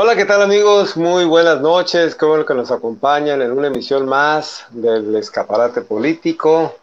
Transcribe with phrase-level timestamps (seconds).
[0.00, 0.96] Hola, ¿qué tal amigos?
[0.96, 6.76] Muy buenas noches, qué bueno que nos acompañan en una emisión más del escaparate político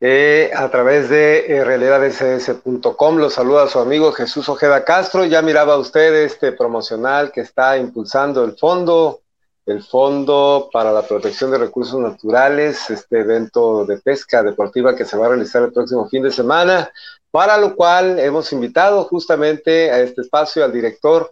[0.00, 3.18] eh, a través de eh, realidadss.com.
[3.18, 5.24] Los saluda su amigo Jesús Ojeda Castro.
[5.24, 9.20] Ya miraba usted este promocional que está impulsando el fondo,
[9.64, 15.16] el Fondo para la Protección de Recursos Naturales, este evento de pesca deportiva que se
[15.16, 16.90] va a realizar el próximo fin de semana,
[17.30, 21.30] para lo cual hemos invitado justamente a este espacio al director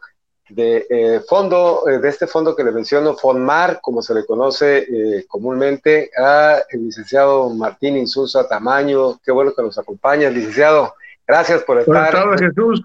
[0.54, 4.78] de eh, fondo, eh, de este fondo que le menciono, FONMAR, como se le conoce
[4.78, 9.18] eh, comúnmente, a el licenciado Martín Insulza Tamaño.
[9.24, 10.94] Qué bueno que nos acompaña, licenciado.
[11.26, 11.94] Gracias por estar.
[11.94, 12.82] Buenas tardes, Jesús.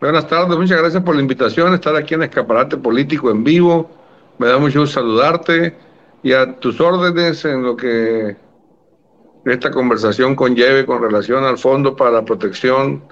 [0.00, 3.88] Buenas tardes, muchas gracias por la invitación, estar aquí en Escaparate Político en vivo.
[4.38, 5.76] Me da mucho gusto saludarte
[6.24, 8.36] y a tus órdenes en lo que
[9.44, 13.04] esta conversación conlleve con relación al Fondo para la Protección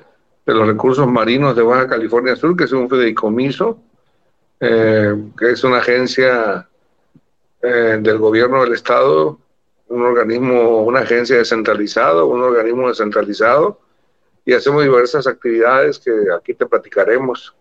[0.47, 3.79] de los recursos marinos de Baja California Sur, que es un fideicomiso,
[4.61, 6.69] eh, que es una agencia
[7.63, 9.39] eh, del gobierno del Estado,
[9.89, 13.81] un organismo, una agencia descentralizada, un organismo descentralizado,
[14.45, 17.55] y hacemos diversas actividades que aquí te platicaremos.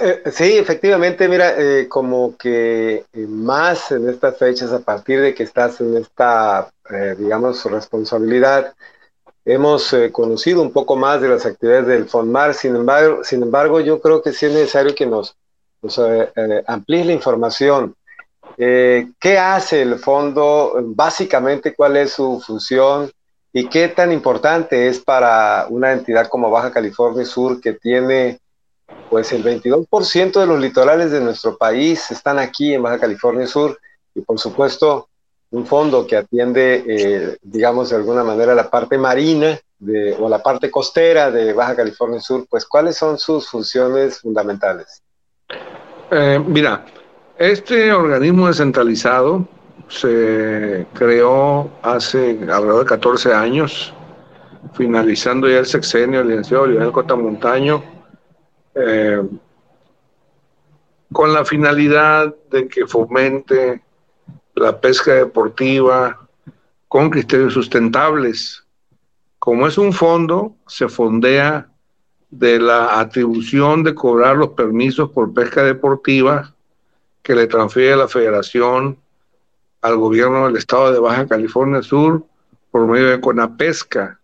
[0.00, 1.56] Eh, sí, efectivamente, mira,
[1.88, 6.70] como que más en estas fechas, a partir de que estás en esta,
[7.18, 8.74] digamos, responsabilidad,
[9.44, 13.80] hemos eh, conocido un poco más de las actividades del FONMAR, sin embargo, sin embargo
[13.80, 15.36] yo creo que sí es necesario que nos,
[15.82, 17.94] eh, eh, amplíe la información.
[18.56, 20.74] ¿Qué hace el fondo?
[20.80, 23.10] Básicamente, ¿cuál es su función?
[23.52, 28.38] ¿Y qué tan importante es para una entidad como Baja California Sur que tiene
[29.10, 33.78] pues el 22% de los litorales de nuestro país están aquí en Baja California Sur
[34.14, 35.08] y por supuesto
[35.54, 39.56] un fondo que atiende, eh, digamos, de alguna manera la parte marina
[40.18, 45.00] o la parte costera de Baja California Sur, pues ¿cuáles son sus funciones fundamentales?
[46.10, 46.84] Eh, mira,
[47.38, 49.46] este organismo descentralizado
[49.88, 53.94] se creó hace alrededor de 14 años,
[54.72, 57.84] finalizando ya el sexenio del licenciado Lionel Cota Montaño,
[58.74, 59.22] eh,
[61.12, 63.84] con la finalidad de que fomente
[64.54, 66.28] la pesca deportiva
[66.88, 68.64] con criterios sustentables.
[69.38, 71.68] Como es un fondo, se fondea
[72.30, 76.52] de la atribución de cobrar los permisos por pesca deportiva
[77.22, 78.98] que le transfiere la federación
[79.82, 82.24] al gobierno del estado de Baja California Sur
[82.70, 84.18] por medio de Conapesca.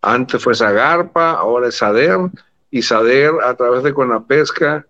[0.00, 2.30] Antes fue Zagarpa, ahora es SADER,
[2.70, 4.86] y SADER a través de Conapesca,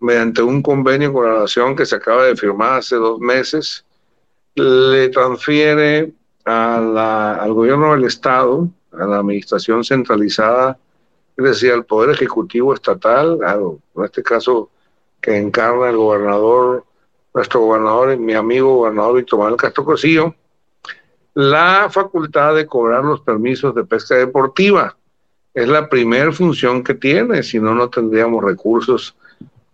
[0.00, 3.84] mediante un convenio con la nación que se acaba de firmar hace dos meses,
[4.58, 6.12] le transfiere
[6.44, 10.78] al gobierno del Estado, a la administración centralizada,
[11.36, 14.70] es decir, al Poder Ejecutivo Estatal, en este caso
[15.20, 16.84] que encarna el gobernador,
[17.34, 20.34] nuestro gobernador, mi amigo gobernador Víctor Manuel Castro Cosillo,
[21.34, 24.96] la facultad de cobrar los permisos de pesca deportiva.
[25.54, 29.14] Es la primera función que tiene, si no, no tendríamos recursos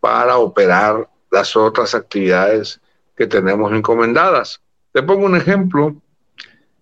[0.00, 2.80] para operar las otras actividades
[3.16, 4.60] que tenemos encomendadas.
[4.94, 5.96] Te pongo un ejemplo.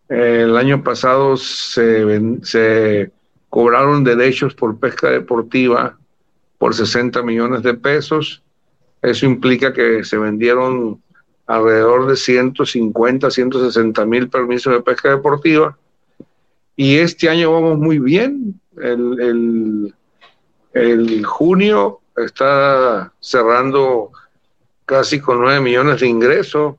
[0.06, 3.11] el año pasado se,
[3.49, 5.97] cobraron derechos por pesca deportiva
[6.59, 8.43] por 60 millones de pesos.
[9.00, 11.03] Eso implica que se vendieron
[11.47, 15.79] alrededor de 150, 160 mil permisos de pesca deportiva.
[16.77, 18.61] Y este año vamos muy bien.
[18.77, 19.94] El, el,
[20.75, 24.11] el junio está cerrando
[24.84, 26.75] casi con 9 millones de ingresos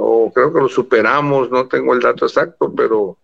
[0.00, 3.16] o creo que lo superamos, no tengo el dato exacto, pero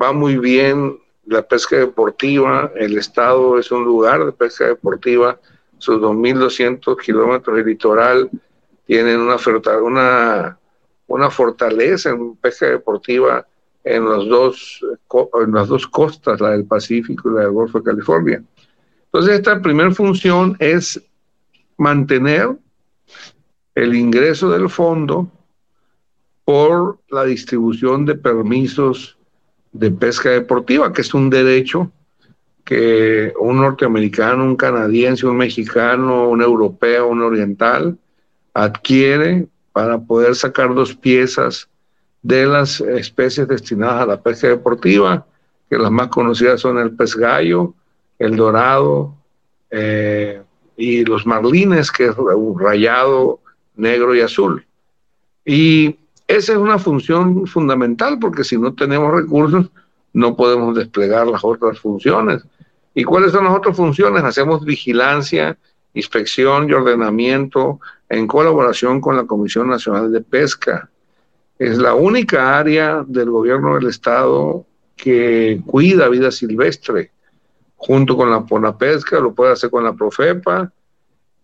[0.00, 5.38] va muy bien la pesca deportiva, el estado es un lugar de pesca deportiva,
[5.76, 8.30] sus 2.200 kilómetros de litoral
[8.86, 9.36] tienen una,
[9.82, 10.58] una,
[11.06, 13.46] una fortaleza en pesca deportiva
[13.84, 14.80] en, los dos,
[15.44, 18.42] en las dos costas, la del Pacífico y la del Golfo de California.
[19.04, 21.00] Entonces, esta primera función es
[21.76, 22.56] mantener
[23.74, 25.30] el ingreso del fondo
[26.48, 29.18] por la distribución de permisos
[29.72, 31.92] de pesca deportiva, que es un derecho
[32.64, 37.98] que un norteamericano, un canadiense, un mexicano, un europeo, un oriental
[38.54, 41.68] adquiere para poder sacar dos piezas
[42.22, 45.26] de las especies destinadas a la pesca deportiva,
[45.68, 47.74] que las más conocidas son el pez gallo,
[48.18, 49.14] el dorado
[49.70, 50.40] eh,
[50.78, 52.14] y los marlines, que es
[52.56, 53.40] rayado
[53.76, 54.64] negro y azul.
[55.44, 55.94] Y
[56.28, 59.70] esa es una función fundamental porque si no tenemos recursos
[60.12, 62.44] no podemos desplegar las otras funciones.
[62.94, 64.22] ¿Y cuáles son las otras funciones?
[64.22, 65.58] Hacemos vigilancia
[65.94, 70.88] inspección y ordenamiento en colaboración con la Comisión Nacional de Pesca.
[71.58, 74.64] Es la única área del gobierno del estado
[74.96, 77.10] que cuida vida silvestre,
[77.76, 80.72] junto con la Pesca, lo puede hacer con la Profepa,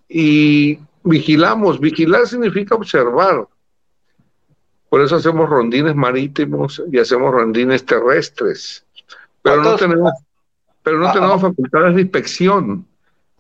[0.09, 1.81] y vigilamos.
[1.81, 3.47] Vigilar significa observar.
[4.94, 8.85] Por eso hacemos rondines marítimos y hacemos rondines terrestres.
[9.43, 10.12] Pero no tenemos,
[10.85, 11.49] pero no ah, tenemos ah.
[11.49, 12.87] facultades de inspección.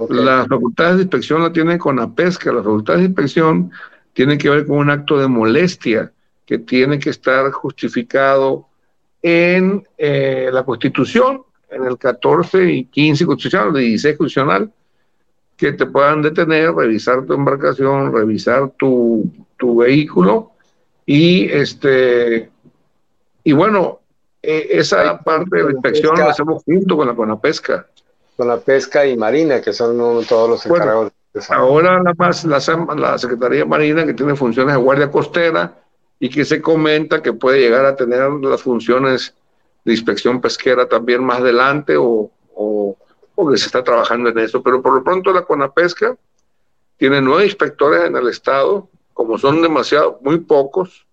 [0.08, 2.52] Las facultades de inspección la tienen con la pesca.
[2.52, 3.70] Las facultades de inspección
[4.14, 6.10] tienen que ver con un acto de molestia
[6.44, 8.66] que tiene que estar justificado
[9.22, 14.72] en eh, la Constitución, en el 14 y 15 constitucional, el 16 constitucional,
[15.56, 20.50] que te puedan detener, revisar tu embarcación, revisar tu, tu vehículo
[21.06, 22.50] y este
[23.42, 24.00] y bueno,
[24.42, 27.86] e, esa parte de la inspección la hacemos junto con la con la pesca.
[28.36, 29.96] Con la pesca y marina, que son
[30.26, 31.12] todos los encargados.
[31.50, 32.14] ahora la,
[32.44, 35.72] la, la Secretaría Marina, que tiene funciones de guardia costera,
[36.18, 39.34] y que se comenta que puede llegar a tener las funciones
[39.84, 42.96] de inspección pesquera también más adelante o, o,
[43.50, 44.62] que se está trabajando en eso.
[44.62, 46.16] Pero por lo pronto la Conapesca
[46.96, 48.88] tiene nueve inspectores en el estado,
[49.24, 51.06] como son demasiado, muy pocos,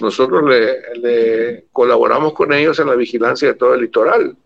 [0.00, 4.36] nosotros le, le, colaboramos con ellos en la vigilancia de todo el litoral.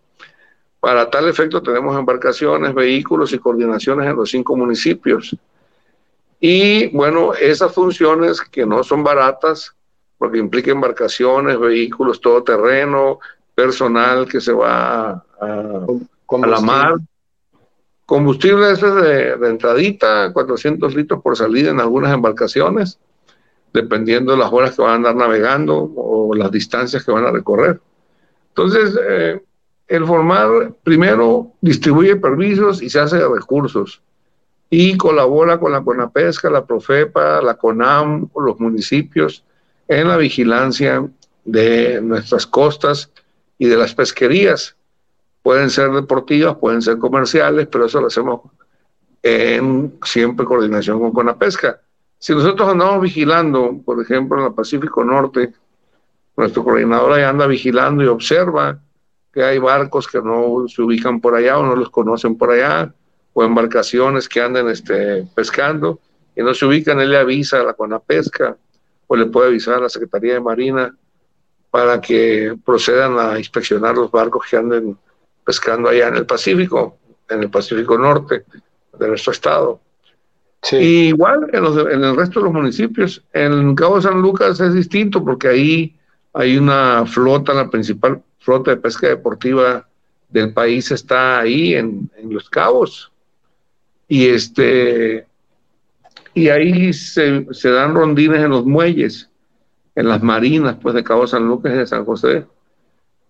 [0.80, 5.36] Para tal efecto tenemos embarcaciones, vehículos y coordinaciones en los cinco municipios.
[6.40, 9.76] Y bueno, esas funciones que no son baratas,
[10.18, 13.20] porque implica embarcaciones, vehículos, todo terreno,
[13.54, 16.94] personal que se va a, a la mar.
[18.12, 22.98] Combustible es de, de, entradita, 400 litros por salida en algunas embarcaciones,
[23.72, 27.30] dependiendo de las horas que van a andar navegando o las distancias que van a
[27.30, 27.80] recorrer.
[28.48, 29.40] Entonces, eh,
[29.88, 34.02] el formar primero distribuye permisos y se hace de recursos
[34.68, 39.42] y colabora con la CONAPESCA, la PROFEPA, la CONAM, los municipios
[39.88, 41.02] en la vigilancia
[41.46, 43.10] de nuestras costas
[43.56, 44.76] y de las pesquerías.
[45.42, 48.42] Pueden ser deportivas, pueden ser comerciales, pero eso lo hacemos
[49.22, 51.80] en siempre coordinación con Conapesca.
[52.18, 55.52] Si nosotros andamos vigilando, por ejemplo, en el Pacífico Norte,
[56.36, 58.78] nuestro coordinador ahí anda vigilando y observa
[59.32, 62.94] que hay barcos que no se ubican por allá o no los conocen por allá,
[63.32, 66.00] o embarcaciones que anden este, pescando
[66.36, 68.56] y no se ubican, él le avisa a la Conapesca
[69.06, 70.94] o le puede avisar a la Secretaría de Marina
[71.70, 74.98] para que procedan a inspeccionar los barcos que anden
[75.44, 76.98] pescando allá en el Pacífico,
[77.28, 78.44] en el Pacífico Norte
[78.98, 79.80] de nuestro estado.
[80.72, 83.22] igual en, en, el resto de los municipios.
[83.32, 85.96] En Cabo San Lucas es distinto porque ahí
[86.34, 89.86] hay una flota, la principal flota de pesca deportiva
[90.28, 93.12] del país está ahí en, en Los Cabos.
[94.08, 95.26] Y este
[96.34, 99.28] y ahí se, se, dan rondines en los muelles,
[99.94, 102.46] en las marinas, pues de Cabo San Lucas y de San José,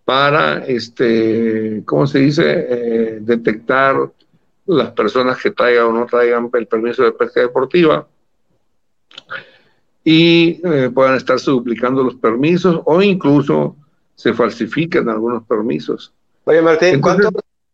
[0.04, 3.96] para, este, ¿cómo se dice?, eh, detectar
[4.66, 8.06] las personas que traigan o no traigan el permiso de pesca deportiva
[10.04, 13.76] y eh, puedan estar duplicando los permisos o incluso
[14.14, 16.12] se falsifiquen algunos permisos.
[16.44, 17.00] Oye, Martín,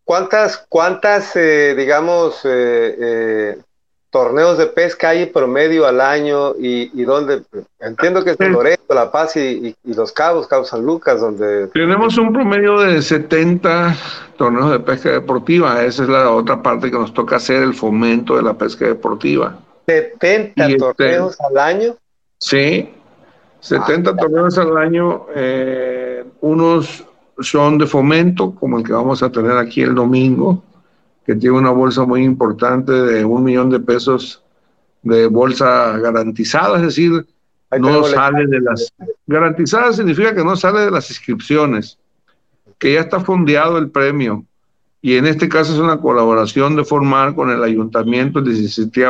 [0.05, 3.59] ¿cuántas, cuántas eh, digamos, eh,
[4.10, 7.43] torneos de pesca hay promedio al año y, y donde
[7.81, 12.17] entiendo que es en Loreto, La Paz y, los Cabos, Cabo San Lucas, donde tenemos
[12.17, 13.96] un promedio de 70
[14.36, 15.84] torneos de pesca deportiva.
[15.84, 19.58] Esa es la otra parte que nos toca hacer, el fomento de la pesca deportiva.
[19.86, 21.96] 70 este, torneos al año.
[22.38, 22.91] Sí,
[23.60, 25.27] 70 ah, torneos al año.
[25.34, 27.05] Eh, unos
[27.41, 30.62] son de fomento, como el que vamos a tener aquí el domingo
[31.29, 34.43] que tiene una bolsa muy importante de un millón de pesos
[35.03, 37.27] de bolsa garantizada, es decir,
[37.79, 38.91] no sale de las...
[39.27, 41.99] Garantizada significa que no sale de las inscripciones,
[42.79, 44.47] que ya está fondeado el premio.
[45.03, 49.05] Y en este caso es una colaboración de formar con el ayuntamiento, el 17,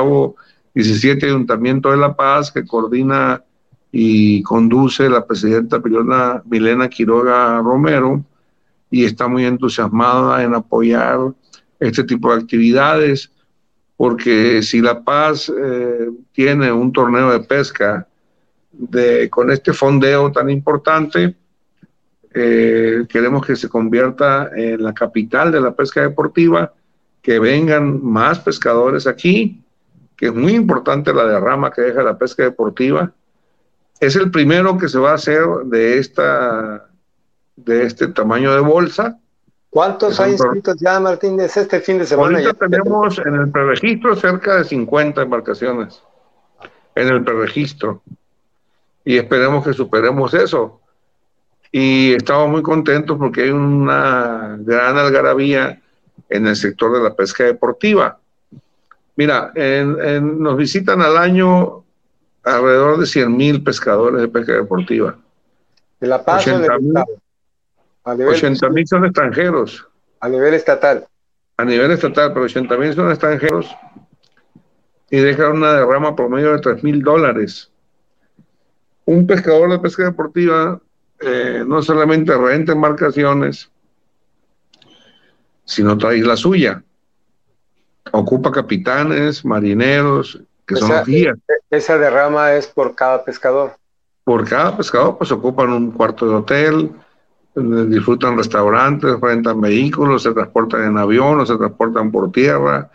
[0.75, 3.45] 17 Ayuntamiento de La Paz, que coordina
[3.93, 8.25] y conduce la presidenta Milena, Milena Quiroga Romero,
[8.91, 11.21] y está muy entusiasmada en apoyar
[11.81, 13.31] este tipo de actividades,
[13.97, 18.07] porque si La Paz eh, tiene un torneo de pesca
[18.73, 21.35] de, con este fondeo tan importante,
[22.35, 26.73] eh, queremos que se convierta en la capital de la pesca deportiva,
[27.23, 29.63] que vengan más pescadores aquí,
[30.17, 33.13] que es muy importante la derrama que deja la pesca deportiva.
[34.01, 36.89] Es el primero que se va a hacer de, esta,
[37.57, 39.19] de este tamaño de bolsa
[39.71, 41.39] ¿Cuántos hay inscritos ya, Martín?
[41.41, 42.39] Es este fin de semana.
[42.39, 46.03] Ahorita tenemos en el preregistro cerca de 50 embarcaciones.
[46.95, 48.03] En el preregistro.
[49.05, 50.81] Y esperemos que superemos eso.
[51.71, 55.81] Y estamos muy contentos porque hay una gran algarabía
[56.31, 58.19] en el sector de la pesca deportiva.
[59.17, 59.53] Mira,
[60.23, 61.85] nos visitan al año
[62.43, 65.17] alrededor de 100 mil pescadores de pesca deportiva.
[66.01, 67.05] ¿De La Paz 80
[68.15, 69.87] mil son extranjeros.
[70.21, 71.07] A nivel estatal.
[71.57, 73.75] A nivel estatal, pero 80 mil son extranjeros
[75.11, 77.71] y dejan una derrama promedio de 3 mil dólares.
[79.05, 80.81] Un pescador de pesca deportiva
[81.21, 83.71] eh, no solamente renta embarcaciones,
[85.65, 86.83] sino trae la suya.
[88.13, 91.39] Ocupa capitanes, marineros, que son los guías.
[91.71, 93.77] Esa derrama es por cada pescador.
[94.25, 96.93] Por cada pescador, pues ocupan un cuarto de hotel,
[97.89, 102.91] disfrutan restaurantes, rentan vehículos, se transportan en avión o se transportan por tierra.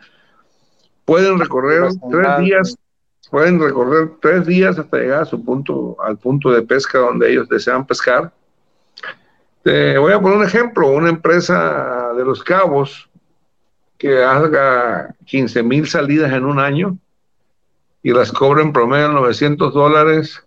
[1.06, 2.78] Pueden recorrer tres días,
[3.30, 7.50] pueden recorrer tres días hasta llegar a su punto, al punto de pesca donde ellos
[7.50, 8.32] desean pescar.
[9.64, 13.10] voy a poner un ejemplo, una empresa de los cabos
[13.98, 16.98] que haga 15 mil salidas en un año
[18.02, 20.44] y las cobra en promedio 900 dólares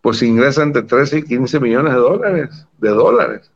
[0.00, 3.50] pues ingresa entre 13 y 15 millones de dólares, de dólares.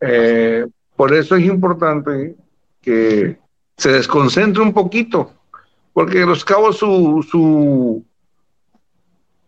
[0.00, 2.36] Eh, por eso es importante
[2.80, 3.38] que
[3.76, 5.32] se desconcentre un poquito,
[5.92, 8.04] porque los cabos su, su,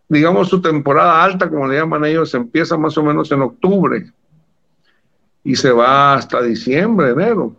[0.08, 4.12] digamos, su temporada alta, como le llaman ellos, empieza más o menos en octubre
[5.44, 7.54] y se va hasta diciembre, enero.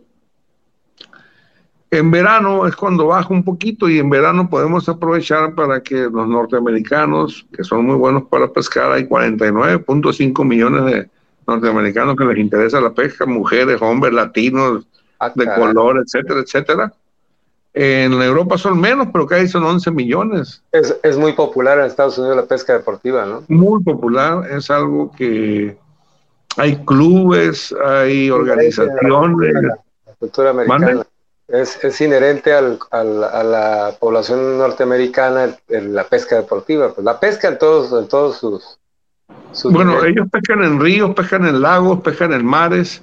[1.89, 6.27] En verano es cuando baja un poquito y en verano podemos aprovechar para que los
[6.27, 11.09] norteamericanos, que son muy buenos para pescar, hay 49.5 millones de
[11.47, 14.85] norteamericanos que les interesa la pesca, mujeres, hombres, latinos,
[15.19, 16.93] ah, de color, etcétera, etcétera.
[17.73, 20.63] En Europa son menos, pero que son 11 millones.
[20.73, 23.43] Es, es, muy popular en Estados Unidos la pesca deportiva, ¿no?
[23.47, 25.77] Muy popular, es algo que
[26.57, 28.99] hay clubes, hay organizaciones.
[30.05, 31.05] La cultura americana
[31.47, 36.93] es, es inherente al, al, a la población norteamericana en la pesca deportiva.
[36.93, 38.79] Pues la pesca en todos, en todos sus,
[39.71, 43.01] Bueno, ellos pescan en ríos, pescan en lagos, pescan en mares,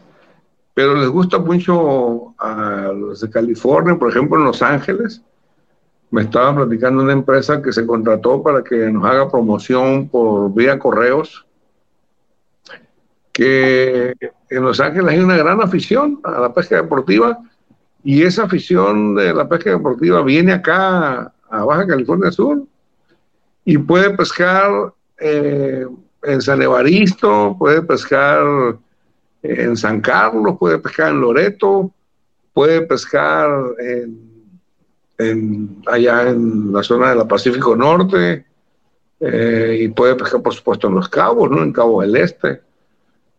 [0.75, 5.23] pero les gusta mucho a los de California, por ejemplo, en Los Ángeles.
[6.11, 10.79] Me estaba platicando una empresa que se contrató para que nos haga promoción por vía
[10.79, 11.47] correos,
[13.33, 14.15] que
[14.49, 17.41] en Los Ángeles hay una gran afición a la pesca deportiva
[18.05, 22.63] y esa afición de la pesca deportiva viene acá a Baja California Sur
[23.65, 25.87] y puede pescar eh,
[26.23, 28.77] en San Evaristo, puede pescar
[29.43, 31.91] en San Carlos, puede pescar en Loreto,
[32.53, 33.51] puede pescar
[35.19, 38.45] en, allá en la zona de la Pacífico Norte
[39.21, 41.63] eh, y puede pescar por supuesto en Los Cabos, ¿no?
[41.63, 42.61] en Cabo del Este,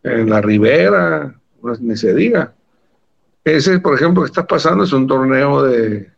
[0.02, 1.34] en la Ribera,
[1.80, 2.55] ni se diga.
[3.46, 6.10] Ese, por ejemplo, que está pasando es un torneo de.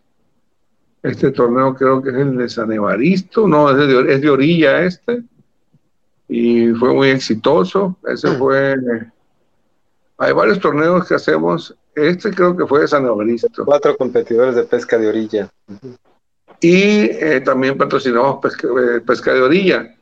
[1.03, 4.83] Este torneo creo que es el de San Evaristo, no, es de, es de orilla
[4.83, 5.23] este.
[6.27, 7.99] Y fue muy exitoso.
[8.07, 8.39] Ese mm.
[8.39, 8.77] fue.
[10.17, 11.77] Hay varios torneos que hacemos.
[11.95, 13.63] Este creo que fue de San Evaristo.
[13.67, 15.51] Cuatro competidores de pesca de orilla.
[16.63, 19.95] Y eh, también patrocinamos pesca, eh, pesca de orilla.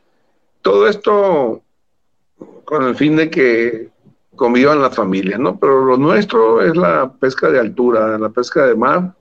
[0.61, 1.61] Todo esto
[2.63, 3.89] con el fin de que
[4.37, 5.59] convivan las familias, ¿no?
[5.59, 9.13] Pero lo nuestro es la pesca de altura, la pesca de mar.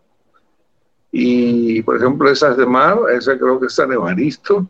[1.10, 4.68] Y, por ejemplo, esas de mar, esa creo que es San Evaristo.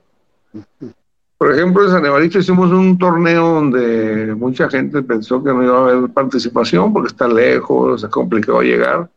[1.36, 5.76] Por ejemplo, en San Evaristo hicimos un torneo donde mucha gente pensó que no iba
[5.76, 9.10] a haber participación porque está lejos, es complicado llegar.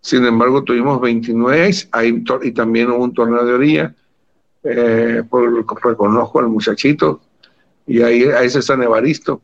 [0.00, 3.94] Sin embargo, tuvimos 29 hay, y también hubo un torneo de orilla.
[4.64, 7.20] Eh, por, reconozco al muchachito
[7.84, 9.42] y ahí, ahí es San Evaristo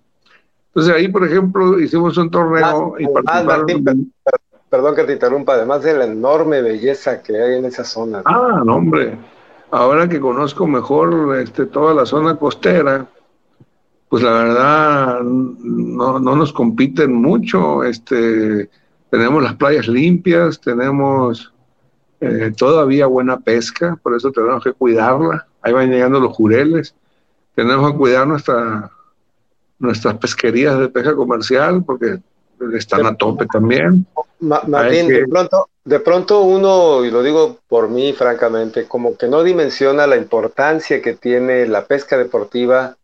[0.68, 4.12] entonces ahí, por ejemplo, hicimos un torneo y participaron...
[4.68, 8.22] perdón que te interrumpa, además de la enorme belleza que hay en esa zona.
[8.24, 9.18] Ah, no, hombre.
[9.70, 13.06] Ahora que conozco mejor este, toda la zona costera,
[14.08, 17.82] pues la verdad no, no nos compiten mucho.
[17.84, 18.70] Este,
[19.10, 21.52] tenemos las playas limpias, tenemos
[22.20, 25.46] eh, todavía buena pesca, por eso tenemos que cuidarla.
[25.62, 26.94] Ahí van llegando los jureles.
[27.54, 28.90] Tenemos que cuidar nuestra
[29.78, 32.18] nuestras pesquerías de pesca comercial, porque
[32.74, 34.06] están a tope también.
[34.40, 39.42] Martín, de, pronto, de pronto uno, y lo digo por mí francamente, como que no
[39.42, 42.96] dimensiona la importancia que tiene la pesca deportiva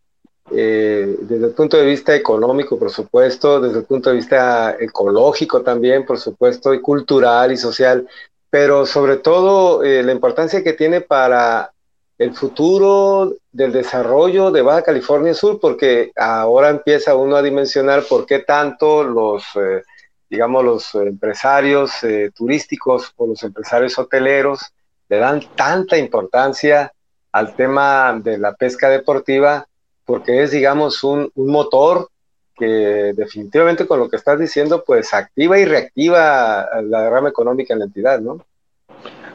[0.51, 5.63] eh, desde el punto de vista económico, por supuesto, desde el punto de vista ecológico
[5.63, 8.07] también, por supuesto, y cultural y social,
[8.51, 11.73] pero sobre todo eh, la importancia que tiene para
[12.19, 18.27] el futuro del desarrollo de Baja California Sur, porque ahora empieza uno a dimensionar por
[18.27, 19.83] qué tanto los, eh,
[20.31, 21.93] digamos, los empresarios
[22.35, 24.73] turísticos o los empresarios hoteleros
[25.09, 26.93] le dan tanta importancia
[27.33, 29.67] al tema de la pesca deportiva
[30.05, 32.09] porque es, digamos, un, motor
[32.57, 37.81] que definitivamente con lo que estás diciendo, pues activa y reactiva la derrama económica en
[37.81, 38.45] la entidad, ¿no?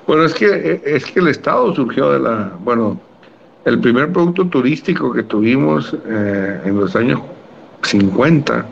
[0.10, 3.00] Bueno, es que, es que el Estado surgió de la, bueno,
[3.64, 7.22] el primer producto turístico que tuvimos eh, en los años
[7.84, 8.66] 50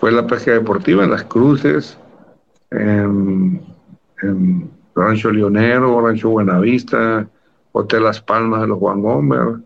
[0.00, 1.98] fue la pesca deportiva en las cruces,
[2.70, 3.60] en,
[4.22, 7.28] en Rancho Leonero, Rancho Buenavista,
[7.72, 9.58] Hotel Las Palmas de los Juan Gómez,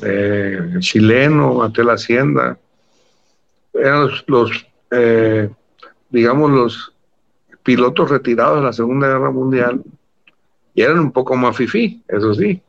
[0.00, 2.56] eh, chileno, ante la Hacienda,
[3.74, 5.50] eran los, eh,
[6.08, 6.93] digamos, los
[7.64, 9.82] pilotos retirados de la Segunda Guerra Mundial
[10.74, 12.62] y eran un poco más fifí, eso sí,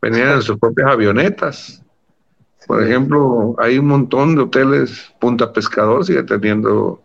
[0.00, 1.82] venían en sus propias avionetas.
[2.66, 7.02] Por ejemplo, hay un montón de hoteles, Punta Pescador sigue teniendo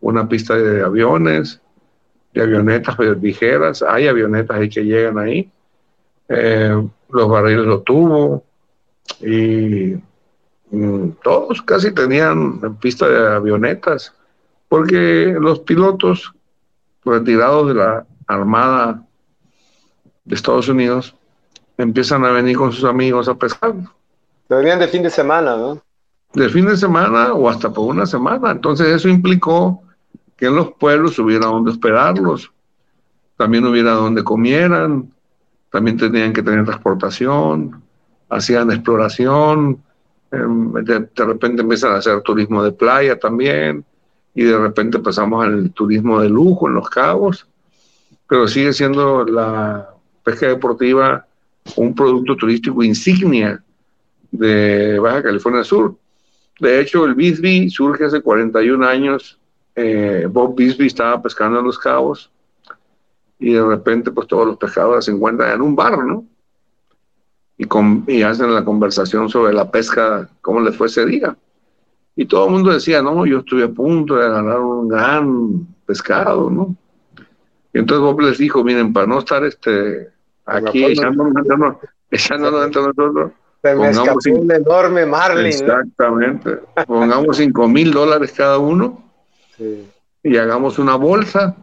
[0.00, 1.60] una pista de aviones,
[2.32, 5.50] de avionetas ligeras, hay avionetas ahí que llegan ahí,
[6.28, 8.44] eh, los barriles lo tuvo,
[9.20, 9.96] y
[10.70, 14.14] mm, todos casi tenían pista de avionetas,
[14.68, 16.35] porque los pilotos
[17.06, 19.02] retirados de la Armada
[20.24, 21.14] de Estados Unidos
[21.78, 23.74] empiezan a venir con sus amigos a pescar.
[24.48, 25.82] Venían de fin de semana, ¿no?
[26.34, 28.50] De fin de semana o hasta por una semana.
[28.50, 29.82] Entonces eso implicó
[30.36, 32.52] que en los pueblos hubiera donde esperarlos,
[33.36, 35.12] también hubiera donde comieran,
[35.70, 37.82] también tenían que tener transportación,
[38.28, 39.82] hacían exploración,
[40.30, 43.84] em, de, repente empiezan a hacer turismo de playa también,
[44.36, 47.48] y de repente pasamos al turismo de lujo en los cabos,
[48.28, 49.88] pero sigue siendo la
[50.22, 51.26] pesca deportiva
[51.76, 53.60] un producto turístico insignia
[54.30, 55.96] de Baja California Sur.
[56.60, 59.38] De hecho, el Bisbee surge hace 41 años.
[59.74, 62.30] Eh, Bob Bisbee estaba pescando en los cabos
[63.38, 66.24] y de repente pues todos los pescadores se encuentran en un bar, ¿no?
[67.58, 71.36] y, hacen la conversación sobre la pesca, cómo les fue ese día.
[72.16, 76.50] Y todo el mundo decía, no, yo estuve a punto de ganar un gran pescado,
[76.50, 76.74] ¿no?
[77.74, 80.08] Y entonces Bob les dijo, miren, para no estar este,
[80.46, 81.36] aquí echándonos,
[82.64, 85.46] entre nosotros, se me escapó un enorme marlin.
[85.46, 86.60] Exactamente.
[86.86, 89.04] Pongamos 5 mil dólares cada uno
[90.22, 91.54] y hagamos una bolsa.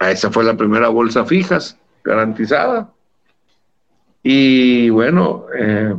[0.00, 2.90] Esa fue la primera bolsa fijas, garantizada.
[4.22, 5.94] Y bueno, eh,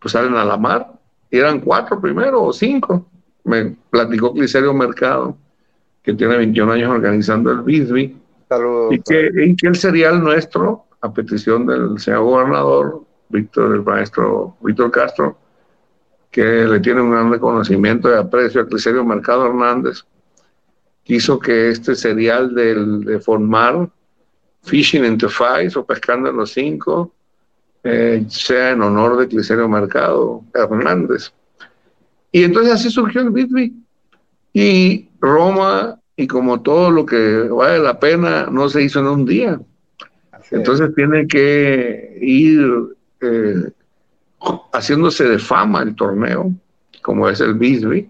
[0.00, 0.93] pues salen a la mar.
[1.34, 3.04] Y eran cuatro primero o cinco.
[3.42, 5.36] Me platicó Cliserio Mercado,
[6.00, 8.16] que tiene 21 años organizando el Bisbee.
[8.92, 14.56] Y que, y que el cereal nuestro, a petición del señor gobernador, Víctor, el maestro
[14.60, 15.36] Víctor Castro,
[16.30, 20.04] que le tiene un gran reconocimiento y aprecio a Cliserio Mercado Hernández,
[21.02, 23.90] quiso que este cereal del, de formar
[24.62, 27.12] Fishing in the Five o Pescando en los Cinco,
[27.84, 31.32] eh, sea en honor de Cliserio Mercado Hernández.
[32.32, 33.72] Y entonces así surgió el Bitby.
[34.54, 39.26] Y Roma, y como todo lo que vale la pena, no se hizo en un
[39.26, 39.60] día.
[40.50, 43.70] entonces tiene que ir eh,
[44.72, 46.52] haciéndose de fama el torneo,
[47.02, 48.08] como es el Bisbee.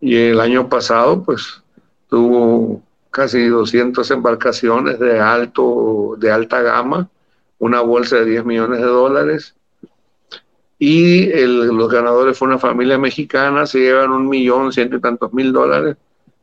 [0.00, 1.62] Y el año pasado, pues,
[2.08, 7.08] tuvo casi 200 embarcaciones de, alto, de alta gama,
[7.64, 9.54] una bolsa de 10 millones de dólares.
[10.78, 15.52] Y los ganadores fue una familia mexicana, se llevan un millón, ciento y tantos mil
[15.52, 15.96] dólares,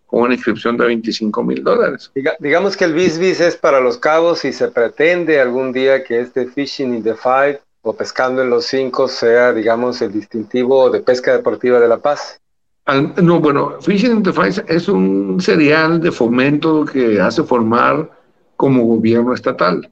[0.07, 2.12] con una inscripción de 25 mil dólares.
[2.39, 6.47] digamos que el Bisbis es para los cabos y se pretende algún día que este
[6.47, 11.34] Fishing in the Five o Pescando en los Cinco sea, digamos, el distintivo de pesca
[11.34, 12.41] deportiva de La Paz
[13.21, 18.10] no, bueno, Fishing Enterprise es un serial de fomento que hace formar
[18.57, 19.89] como gobierno estatal.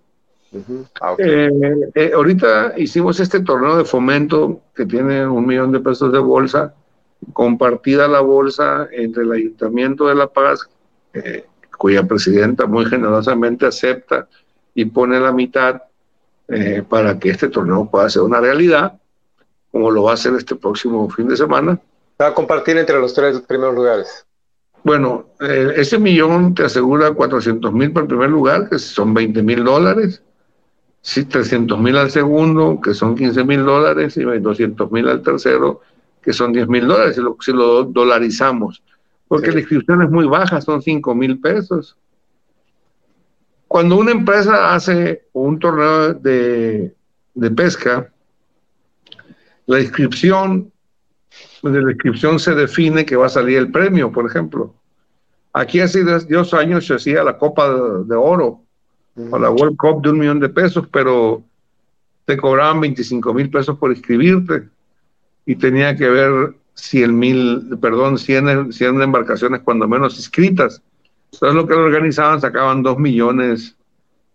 [1.01, 1.49] Ah, eh,
[1.93, 6.73] eh, ahorita hicimos este torneo de fomento que tiene un millón de pesos de bolsa,
[7.33, 10.67] compartida la bolsa entre el Ayuntamiento de La Paz,
[11.13, 11.45] eh,
[11.77, 14.27] cuya presidenta muy generosamente acepta
[14.73, 15.81] y pone la mitad
[16.88, 18.99] para que este torneo pueda ser una realidad,
[19.71, 21.79] como lo va a hacer este próximo fin de semana
[22.21, 24.25] va a compartir entre los tres primeros lugares.
[24.83, 29.63] Bueno, ese millón te asegura 400 mil para el primer lugar, que son 20 mil
[29.63, 30.23] dólares.
[31.01, 35.81] Sí, 300 mil al segundo, que son 15 mil dólares, y 200 mil al tercero,
[36.21, 38.83] que son 10 mil dólares, si lo, si lo dolarizamos.
[39.27, 41.95] Porque la inscripción es muy baja, son 5 mil pesos.
[43.67, 46.95] Cuando una empresa hace un torneo de,
[47.35, 48.12] de pesca,
[49.67, 50.71] la inscripción,
[51.62, 54.73] de la inscripción se define que va a salir el premio, por ejemplo.
[55.53, 57.69] Aquí hace dos años se hacía la Copa
[58.03, 58.63] de, Oro,
[59.32, 61.43] o la World Cup de un millón de pesos, pero
[62.25, 64.69] te cobraban 25 mil pesos por inscribirte
[65.45, 70.82] y tenía que ver 100 mil, perdón, 100, 100 embarcaciones cuando menos inscritas.
[71.34, 73.75] Entonces lo que lo organizaban sacaban 2 millones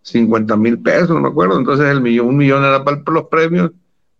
[0.03, 1.57] 50 mil pesos, no me acuerdo.
[1.57, 3.71] Entonces el millón, un millón era para los premios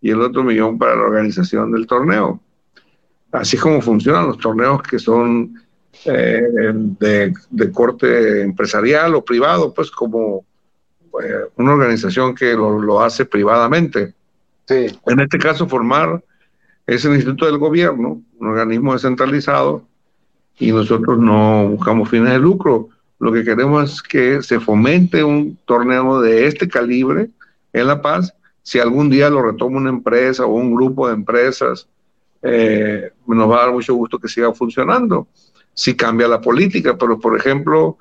[0.01, 2.41] y el otro millón para la organización del torneo.
[3.31, 5.61] Así como funcionan los torneos que son
[6.05, 6.41] eh,
[6.73, 10.45] de, de, corte empresarial o privado, pues como
[11.21, 14.13] eh, una organización que lo, lo, hace privadamente.
[14.67, 14.87] Sí.
[15.05, 16.23] En este caso, formar
[16.87, 19.85] es el Instituto del Gobierno, un organismo descentralizado,
[20.59, 22.89] y nosotros no buscamos fines de lucro.
[23.19, 27.29] Lo que queremos es que se fomente un torneo de este calibre
[27.73, 28.33] en La Paz.
[28.61, 31.87] Si algún día lo retoma una empresa o un grupo de empresas,
[32.41, 35.27] eh, nos va a dar mucho gusto que siga funcionando.
[35.73, 37.97] Si cambia la política, pero por ejemplo,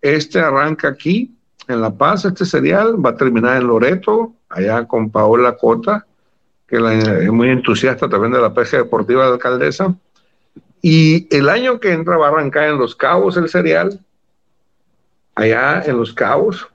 [0.00, 1.34] este arranca aquí
[1.70, 6.06] en La Paz, este serial va a terminar en Loreto, allá con Paola Cota,
[6.66, 9.94] que es muy entusiasta también de la pesca deportiva de alcaldesa.
[10.82, 14.00] Y el año que entra va a arrancar en Los Cabos el serial,
[15.34, 16.68] allá en Los Cabos,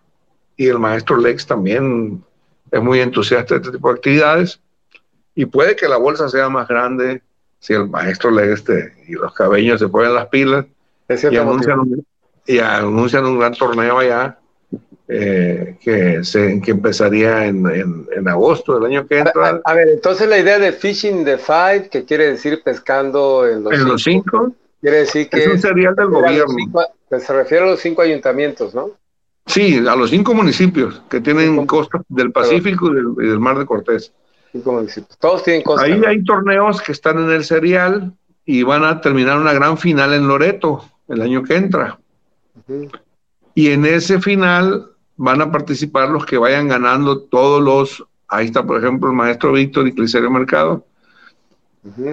[0.58, 2.24] y el maestro Lex también
[2.72, 4.60] es muy entusiasta de este tipo de actividades,
[5.34, 7.22] y puede que la bolsa sea más grande
[7.60, 8.64] si el maestro Lex
[9.08, 10.66] y los cabeños se ponen las pilas
[11.10, 12.06] y anuncian,
[12.46, 14.40] y anuncian un gran torneo allá
[15.08, 19.62] eh, que, se, que empezaría en, en, agosto del año que entra.
[19.64, 23.74] A, ver, entonces la idea de Fishing the Five, que quiere decir pescando en los,
[23.74, 26.56] ¿En los cinco, quiere decir que es un serial del gobierno.
[27.20, 28.92] se refiere a los cinco ayuntamientos, ¿no?
[29.46, 34.12] Sí, a los cinco municipios que tienen costas del Pacífico y del, Mar de Cortés.
[34.52, 35.18] Cinco municipios.
[35.20, 35.88] Todos tienen costas.
[35.88, 38.12] Ahí hay torneos que están en el serial
[38.44, 42.00] y van a terminar una gran final en Loreto el año que entra.
[43.54, 48.66] Y en ese final van a participar los que vayan ganando todos los, ahí está
[48.66, 50.86] por ejemplo el maestro Víctor y Cliserio Mercado,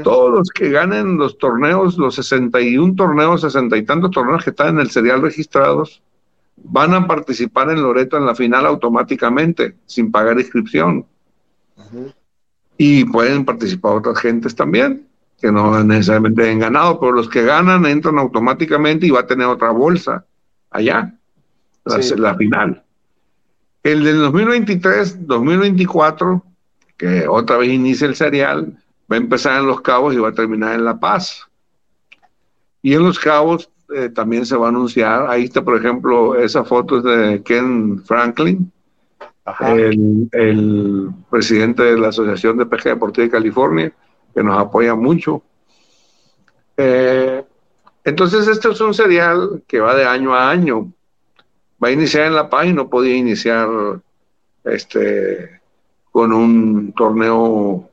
[0.05, 4.69] todos los que ganen los torneos, los 61 torneos, 60 y tantos torneos que están
[4.69, 6.03] en el serial registrados,
[6.57, 11.07] van a participar en Loreto en la final automáticamente, sin pagar inscripción.
[12.77, 15.09] Y pueden participar otras gentes también,
[15.41, 19.47] que no necesariamente han ganado, pero los que ganan entran automáticamente y va a tener
[19.47, 20.27] otra bolsa
[20.71, 21.19] allá,
[21.85, 22.85] la final.
[23.83, 26.42] El del 2023-2024,
[26.97, 28.79] que otra vez inicia el serial,
[29.11, 31.49] va a empezar en Los Cabos y va a terminar en La Paz.
[32.81, 36.64] Y en Los Cabos eh, también se va a anunciar, ahí está por ejemplo esa
[36.64, 38.73] foto de Ken Franklin,
[40.33, 43.92] el, presidente de la Asociación de Pesca Deportiva de California,
[44.35, 45.42] que nos apoya mucho.
[46.77, 47.45] Eh,
[48.05, 50.92] entonces este es un serial que va de año a año
[51.83, 53.68] va a iniciar en La Paz y no podía iniciar
[54.64, 55.61] este,
[56.11, 57.88] con un torneo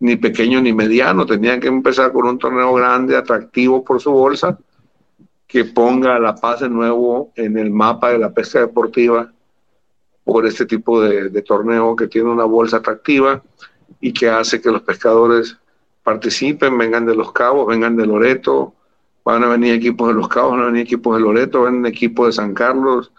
[0.00, 4.58] ni pequeño ni mediano, tenían que empezar con un torneo grande, atractivo por su bolsa,
[5.46, 9.32] que ponga La Paz de nuevo en el mapa de la pesca deportiva
[10.24, 13.42] por este tipo de, de torneo que tiene una bolsa atractiva
[14.00, 15.56] y que hace que los pescadores
[16.02, 18.74] participen, vengan de Los Cabos, vengan de Loreto,
[19.24, 21.76] van a venir equipos de Los Cabos, van a venir equipos de Loreto, van a
[21.76, 23.12] venir equipos de San Carlos,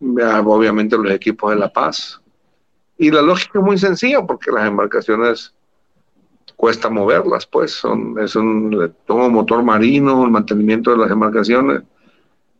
[0.00, 2.20] obviamente los equipos de La Paz.
[2.98, 5.54] Y la lógica es muy sencilla porque las embarcaciones
[6.56, 11.82] cuesta moverlas, pues son, es un todo motor marino, el mantenimiento de las embarcaciones.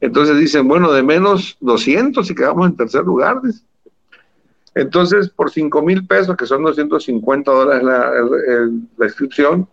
[0.00, 3.40] Entonces dicen, bueno, de menos 200 y quedamos en tercer lugar.
[4.74, 8.12] Entonces, por 5 mil pesos, que son 250 dólares la,
[8.98, 9.66] la inscripción,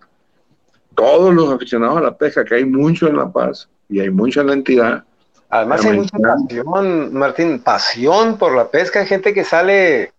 [0.96, 4.40] todos los aficionados a la pesca, que hay mucho en La Paz y hay mucho
[4.42, 5.04] en la entidad,
[5.54, 9.02] Además hay mucha pasión, Martín, pasión por la pesca.
[9.02, 10.12] Hay gente que sale,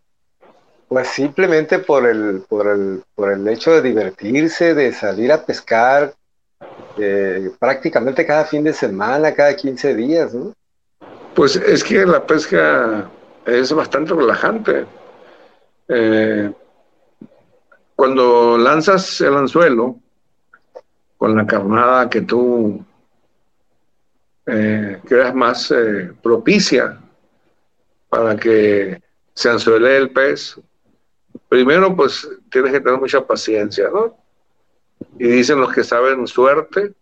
[0.86, 6.14] pues simplemente por el, por el, por el hecho de divertirse, de salir a pescar
[6.98, 10.52] eh, prácticamente cada fin de semana, cada 15 días, ¿no?
[11.34, 13.10] Pues es que la pesca
[13.44, 14.86] es bastante relajante.
[15.88, 16.52] Eh,
[17.96, 19.96] cuando lanzas el anzuelo
[21.18, 22.84] con la carnada que tú
[24.46, 27.00] eh, que es más eh, propicia
[28.08, 29.02] para que
[29.34, 30.60] se anzuele el pez,
[31.48, 34.16] primero pues tienes que tener mucha paciencia, ¿no?
[35.18, 36.94] Y dicen los que saben suerte,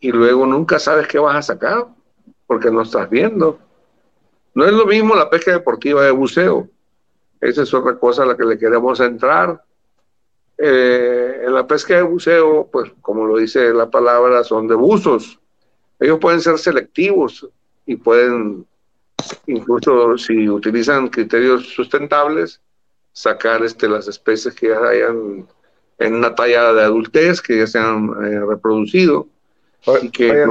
[0.00, 1.86] y luego nunca sabes qué vas a sacar,
[2.46, 3.58] porque no estás viendo.
[4.54, 6.68] No es lo mismo la pesca deportiva de buceo.
[7.40, 9.62] Esa es otra cosa a la que le queremos entrar.
[10.56, 15.38] Eh, en la pesca de buceo, pues como lo dice la palabra, son de buzos.
[16.00, 17.46] Ellos pueden ser selectivos
[17.86, 18.66] y pueden,
[19.46, 22.60] incluso si utilizan criterios sustentables,
[23.12, 25.46] sacar este, las especies que ya hayan
[25.98, 29.26] en una talla de adultez, que ya se han eh, reproducido.
[30.02, 30.44] y que,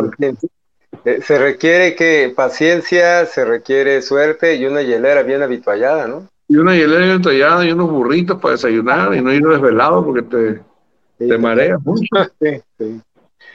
[1.05, 6.27] eh, se requiere que paciencia, se requiere suerte y una hielera bien habituallada, ¿no?
[6.49, 10.23] Y una hielera bien habituallada y unos burritos para desayunar y no ir desvelado porque
[10.23, 12.05] te, te mareas mucho.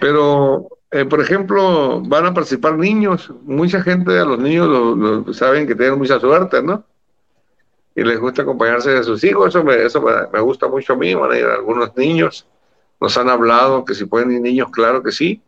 [0.01, 3.33] Pero, eh, por ejemplo, van a participar niños.
[3.45, 6.85] Mucha gente, a los niños lo, saben que tienen mucha suerte, ¿no?
[7.95, 9.49] Y les gusta acompañarse de sus hijos.
[9.49, 11.15] Eso me, eso me, gusta mucho a mí.
[11.15, 12.47] Van a ir algunos niños.
[13.01, 15.43] Nos han hablado que si pueden ir niños, claro que sí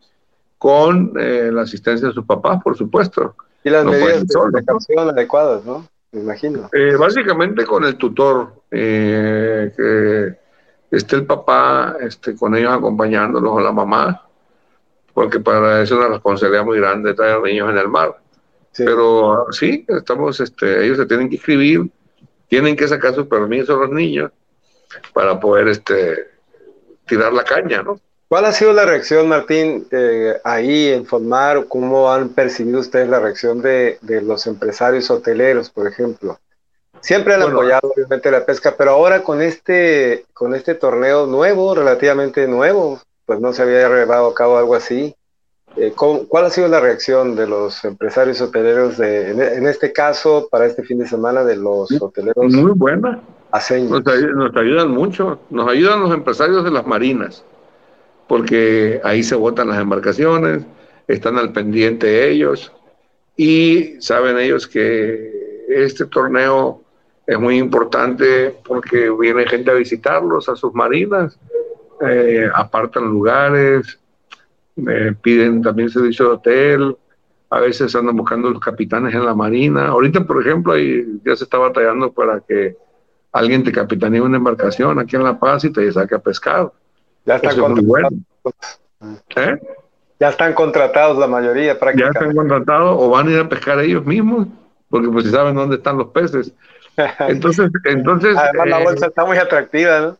[0.57, 3.35] con eh, la asistencia de sus papás, por supuesto.
[3.63, 5.87] Y las medidas de precaución adecuadas, ¿no?
[6.11, 6.69] Me imagino.
[6.73, 13.59] Eh, básicamente con el tutor, eh, que esté el papá este, con ellos acompañándolos o
[13.59, 14.24] la mamá,
[15.15, 18.17] porque para eso es una responsabilidad muy grande traer niños en el mar.
[18.77, 21.89] Pero sí, estamos, este, ellos se tienen que inscribir,
[22.49, 24.29] tienen que sacar su permiso los niños
[25.13, 26.27] para poder este,
[27.07, 27.97] tirar la caña, ¿no?
[28.27, 31.67] ¿Cuál ha sido la reacción, Martín, eh, ahí en Fonmar?
[31.69, 36.37] ¿Cómo han percibido ustedes la reacción de, los empresarios hoteleros, por ejemplo?
[36.99, 42.47] Siempre han apoyado, obviamente, la pesca, pero ahora con este, con este torneo nuevo, relativamente
[42.47, 45.15] nuevo, pues no se había llevado a cabo algo así.
[45.77, 50.65] Eh, ¿Cuál ha sido la reacción de los empresarios hoteleros, de, en, este caso, para
[50.65, 52.53] este fin de semana, de los hoteleros?
[52.53, 53.21] Muy buena.
[53.51, 57.43] Nos, nos ayudan mucho, nos ayudan los empresarios de las marinas
[58.27, 60.63] porque ahí se votan las embarcaciones,
[61.07, 62.71] están al pendiente ellos
[63.37, 66.81] y saben ellos que este torneo
[67.27, 71.37] es muy importante porque viene gente a visitarlos, a sus marinas,
[72.01, 73.99] eh, apartan lugares,
[74.77, 76.97] eh, piden también servicio de hotel,
[77.49, 79.87] a veces andan buscando los capitanes en la marina.
[79.87, 82.75] Ahorita, por ejemplo, ahí ya se está batallando para que
[83.31, 86.71] alguien te capitanee una embarcación aquí en La Paz y te saque a pescar.
[87.25, 88.13] Ya están contratados.
[89.35, 89.59] ¿Eh?
[90.19, 92.19] Ya están contratados la mayoría prácticamente.
[92.19, 94.47] Ya están contratados o van a ir a pescar ellos mismos,
[94.89, 96.53] porque pues si saben dónde están los peces.
[97.19, 100.17] Entonces, entonces además la eh, bolsa está muy atractiva, ¿no?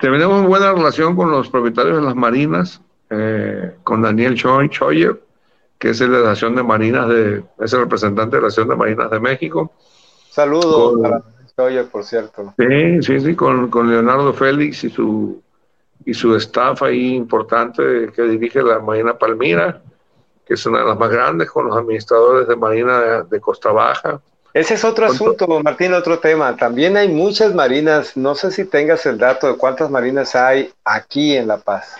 [0.00, 5.20] Tenemos buena relación con los propietarios de las marinas, eh, con Daniel Choyer,
[5.78, 8.68] que es el de la Nación de Marinas de, es el representante de la Nación
[8.68, 9.72] de Marinas de México.
[10.30, 11.22] Saludos a
[11.56, 12.54] Choyer, por cierto.
[12.58, 15.42] Sí, sí, sí, con, con Leonardo Félix y su
[16.04, 19.82] y su staff ahí importante que dirige la Marina Palmira,
[20.46, 24.20] que es una de las más grandes, con los administradores de Marina de, Costa Baja.
[24.52, 26.56] Ese es otro asunto, Martín, otro tema.
[26.56, 31.36] También hay muchas marinas, no sé si tengas el dato de cuántas marinas hay aquí
[31.36, 31.96] en La Paz.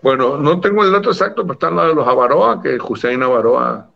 [0.00, 3.88] Bueno, no tengo el dato exacto, pero están la de los Avaroa, que Hussein Avaroa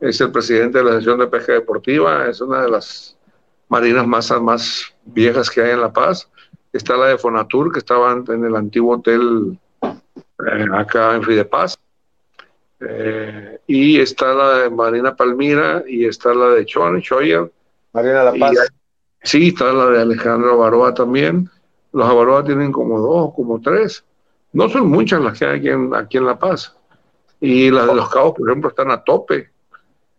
[0.00, 3.16] es el presidente de la Asociación de Pesca Deportiva, es una de las
[3.68, 6.28] marinas más, más viejas que hay en La Paz.
[6.72, 11.78] Está la de Fonatur, que estaba en el antiguo hotel eh, acá en Fidepaz,
[12.88, 17.50] eh, y está la de Marina Palmira, y está la de Chon, Choyer.
[17.92, 18.72] Marina La Paz.
[19.22, 21.48] sí, está la de Alejandro Baroa también.
[21.92, 24.04] Los Avaroa tienen como dos, como tres.
[24.52, 26.76] No son muchas las que hay aquí en, aquí en La Paz.
[27.40, 29.50] Y las de los cabos, por ejemplo, están a tope.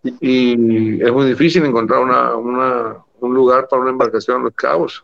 [0.04, 5.04] Y es muy difícil encontrar una, un lugar para una embarcación en los cabos.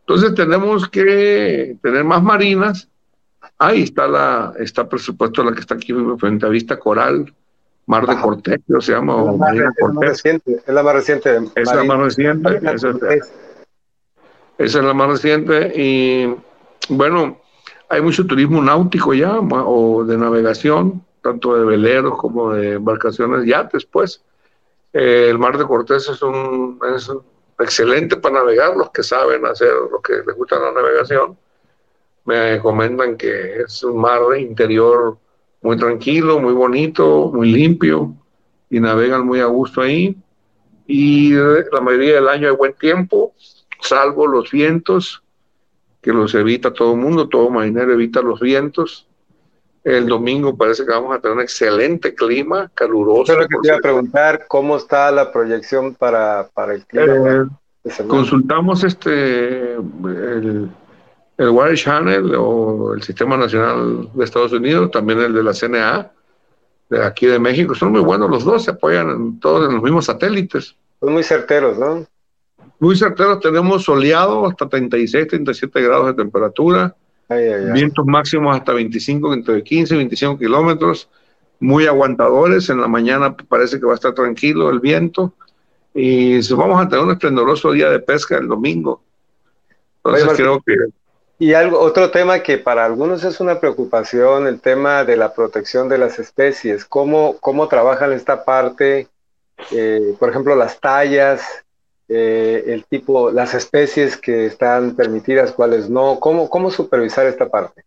[0.00, 2.88] Entonces tenemos que tener más marinas.
[3.58, 7.32] Ahí está la, está por supuesto la que está aquí frente a Vista Coral,
[7.86, 10.22] Mar de Cortés, se llama es Marina Cortés.
[10.24, 11.40] es la más reciente.
[11.54, 12.60] Es la más reciente.
[12.62, 13.32] Esa es,
[14.58, 15.72] esa es la más reciente.
[15.74, 16.34] Y
[16.88, 17.40] bueno,
[17.88, 23.86] hay mucho turismo náutico ya, o de navegación, tanto de veleros como de embarcaciones yates,
[23.86, 24.22] pues.
[24.92, 27.22] Eh, el Mar de Cortés es un, es un
[27.58, 31.36] excelente para navegar, los que saben hacer, los que les gusta la navegación,
[32.26, 35.16] me comentan que es un mar interior
[35.62, 38.14] muy tranquilo, muy bonito, muy limpio,
[38.68, 40.16] y navegan muy a gusto ahí.
[40.86, 43.32] Y la mayoría del año hay buen tiempo,
[43.80, 45.22] salvo los vientos,
[46.00, 49.08] que los evita todo el mundo, todo marinero evita los vientos.
[49.82, 53.32] El domingo parece que vamos a tener un excelente clima, caluroso.
[53.32, 57.48] Yo lo que te iba a preguntar, ¿cómo está la proyección para, para el clima?
[57.84, 60.70] Eh, consultamos este el,
[61.38, 66.10] el Wire Channel o el Sistema Nacional de Estados Unidos, también el de la CNA,
[66.88, 67.74] de aquí de México.
[67.74, 70.76] Son muy buenos los dos, se apoyan en todos en los mismos satélites.
[71.00, 72.06] Son muy certeros, ¿no?
[72.78, 76.94] Muy certeros, tenemos soleado hasta 36, 37 grados de temperatura,
[77.72, 81.08] vientos máximos hasta 25, entre 15 y 25 kilómetros,
[81.58, 85.32] muy aguantadores, en la mañana parece que va a estar tranquilo el viento,
[85.94, 89.02] y vamos a tener un esplendoroso día de pesca el domingo.
[90.04, 90.74] Entonces creo que...
[91.38, 95.88] Y algo, otro tema que para algunos es una preocupación, el tema de la protección
[95.88, 96.86] de las especies.
[96.86, 99.08] ¿Cómo, cómo trabajan esta parte?
[99.70, 101.64] Eh, por ejemplo, las tallas,
[102.08, 107.84] eh, el tipo, las especies que están permitidas, cuáles no, ¿cómo, cómo supervisar esta parte?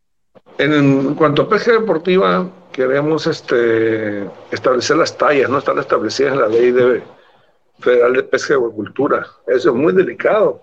[0.59, 6.47] En, cuanto a pesca deportiva, queremos este, establecer las tallas, no están establecidas en la
[6.47, 7.01] ley de,
[7.79, 9.25] federal de pesca y agricultura.
[9.47, 10.61] Eso es muy delicado.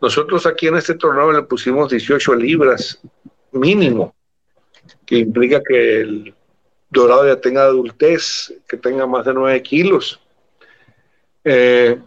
[0.00, 3.00] Nosotros aquí en este torneo le pusimos 18 libras
[3.52, 4.14] mínimo,
[5.04, 6.34] que implica que el
[6.90, 10.20] dorado ya tenga adultez, que tenga más de 9 kilos.
[11.44, 11.98] Eh,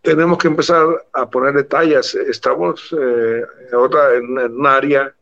[0.00, 2.14] tenemos que empezar a poner detalles.
[2.14, 3.42] Estamos eh,
[3.74, 5.14] otra, en, un área,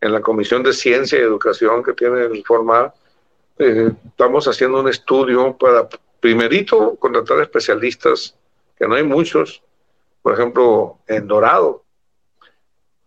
[0.00, 2.94] en la Comisión de Ciencia y Educación que tiene formada,
[3.58, 5.88] eh, estamos haciendo un estudio para,
[6.20, 8.34] primerito, contratar especialistas,
[8.78, 9.62] que no hay muchos,
[10.26, 11.84] por ejemplo, en dorado.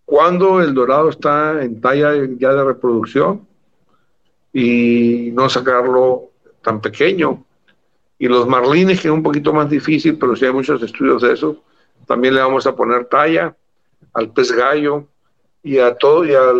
[0.05, 3.45] Cuando el dorado está en talla ya de reproducción
[4.53, 6.29] y no sacarlo
[6.62, 7.43] tan pequeño,
[8.17, 11.34] y los marlines, que es un poquito más difícil, pero sí hay muchos estudios de
[11.34, 11.62] eso.
[12.08, 13.53] También le vamos a poner talla
[14.13, 15.03] al pez gallo
[15.62, 16.53] y a todo, y a,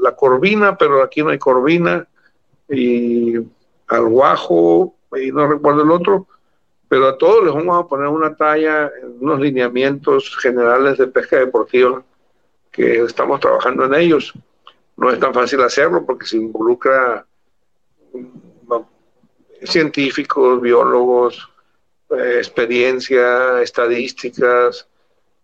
[0.00, 2.08] la corvina, pero aquí no hay corvina,
[2.66, 3.34] y
[3.88, 6.26] al guajo, y no recuerdo el otro,
[6.88, 12.02] pero a todos les vamos a poner una talla, unos lineamientos generales de pesca deportiva
[12.70, 14.32] que estamos trabajando en ellos.
[14.96, 17.26] No es tan fácil hacerlo porque se involucra
[19.62, 21.48] científicos, biólogos,
[22.10, 24.88] eh, experiencia, estadísticas,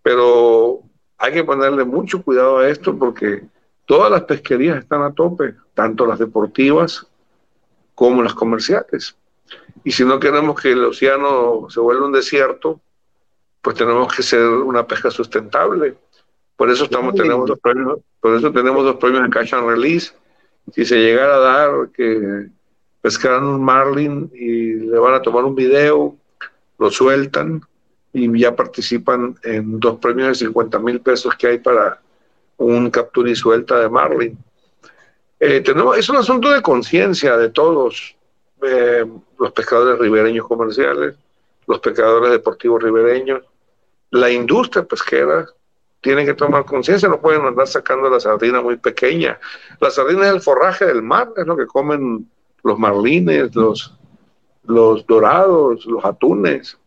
[0.03, 0.81] pero
[1.19, 3.43] hay que ponerle mucho cuidado a esto porque
[3.85, 7.07] todas las pesquerías están a tope, tanto las deportivas
[7.95, 9.17] como las comerciales.
[9.83, 12.81] Y si no queremos que el océano se vuelva un desierto,
[13.61, 15.97] pues tenemos que ser una pesca sustentable.
[16.57, 20.13] Por eso estamos, tenemos dos premios, por eso tenemos dos premios en Catch and Release.
[20.73, 22.47] Si se llegara a dar que
[23.01, 26.17] pescarán un marlin y le van a tomar un video,
[26.79, 27.61] lo sueltan
[28.13, 32.01] y ya participan en dos premios de 50 mil pesos que hay para
[32.57, 34.39] un captura y suelta de marlin.
[35.41, 38.14] Eh, tenemos, es un asunto de conciencia de todos,
[38.67, 39.07] eh,
[39.39, 41.15] los pescadores ribereños comerciales,
[41.67, 43.43] los pescadores deportivos ribereños,
[44.11, 45.47] la industria pesquera,
[46.01, 49.39] tienen que tomar conciencia, no pueden andar sacando la sardina muy pequeña.
[49.81, 52.29] La sardina es el forraje del mar, es lo que comen
[52.63, 53.95] los marlines, los,
[54.65, 56.79] los dorados, los atunes.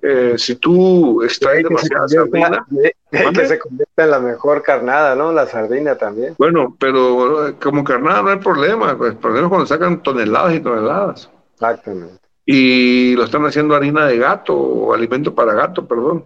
[0.00, 2.66] Eh, si tú extraes demasiada sardina,
[3.10, 5.32] que se convierte en la mejor carnada, ¿no?
[5.32, 6.34] La sardina también.
[6.38, 10.60] Bueno, pero eh, como carnada no hay problema, el problema es cuando sacan toneladas y
[10.60, 11.30] toneladas.
[11.54, 12.20] Exactamente.
[12.46, 16.24] Y lo están haciendo harina de gato o alimento para gato, perdón.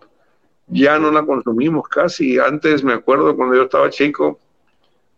[0.69, 2.39] Ya no la consumimos casi.
[2.39, 4.39] Antes me acuerdo cuando yo estaba chico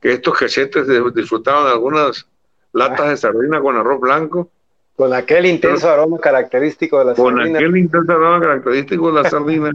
[0.01, 2.27] que estos cachetes disfrutaban algunas
[2.73, 4.51] latas de sardina con arroz blanco.
[4.97, 7.43] Con aquel intenso aroma característico de la sardina.
[7.43, 9.71] Con aquel intenso aroma característico de la sardina.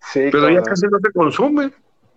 [0.00, 1.72] sí, Pero ya casi no se consume.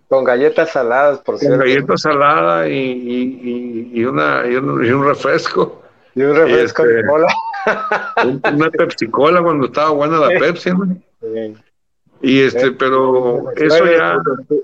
[0.08, 1.58] Con galletas saladas, por cierto.
[1.58, 5.82] Con galletas saladas y, y, una, y, un, refresco.
[6.14, 7.28] Y un refresco de este, cola.
[8.52, 10.70] una Pepsi Cola cuando estaba buena la Pepsi.
[12.20, 14.18] Y este, pero eso ya.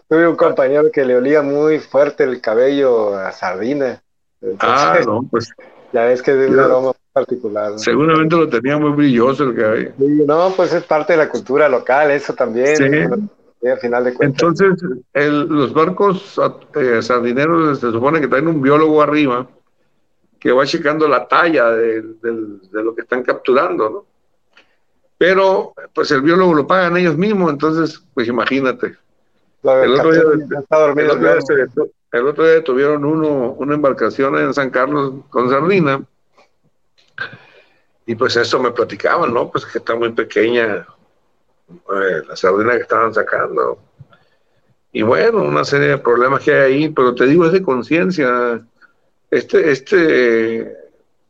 [0.09, 4.03] Tuve un compañero que le olía muy fuerte el cabello a sardina
[4.61, 5.53] ah, no, pues.
[5.93, 7.79] Ya ves que es un aroma particular.
[7.79, 9.93] Seguramente lo tenía muy brilloso el cabello.
[9.99, 12.77] no, pues es parte de la cultura local, eso también.
[12.77, 13.69] Sí.
[13.69, 14.43] al final de cuentas.
[14.43, 14.83] Entonces,
[15.49, 16.41] los barcos
[16.75, 19.47] eh, sardineros se supone que traen un biólogo arriba
[20.39, 22.03] que va checando la talla de,
[22.73, 24.05] lo que están capturando, ¿no?
[25.19, 28.97] Pero, pues el biólogo lo pagan ellos mismos, entonces, pues imagínate.
[29.63, 30.23] el otro día,
[32.13, 36.03] el otro día tuvieron uno, una embarcación en San Carlos con sardina.
[38.07, 39.51] Y pues eso me platicaban, ¿no?
[39.51, 40.87] Pues que está muy pequeña
[41.71, 43.79] eh, la sardina que estaban sacando.
[44.93, 48.61] Y bueno, una serie de problemas que hay ahí, pero te digo, es de conciencia.
[49.31, 50.77] este, este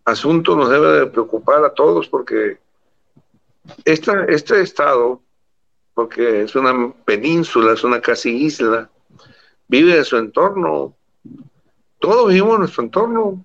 [0.05, 2.59] asunto nos debe de preocupar a todos porque
[3.85, 5.21] esta, este estado,
[5.95, 8.91] porque es una península, es una casi isla,
[9.69, 10.95] vive de su entorno.
[11.99, 13.45] Todos vivimos en nuestro entorno.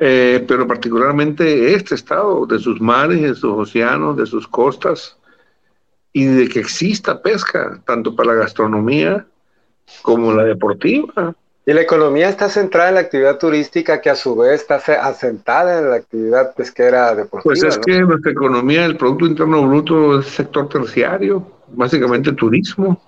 [0.00, 5.16] Eh, pero particularmente este estado, de sus mares, de sus océanos, de sus costas,
[6.12, 9.26] y de que exista pesca, tanto para la gastronomía
[10.02, 11.34] como la deportiva.
[11.66, 15.78] Y la economía está centrada en la actividad turística que a su vez está asentada
[15.78, 17.42] en la actividad pesquera deportiva.
[17.42, 23.00] Pues es que nuestra economía, el Producto Interno Bruto es sector terciario, básicamente turismo.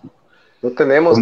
[0.60, 1.18] No tenemos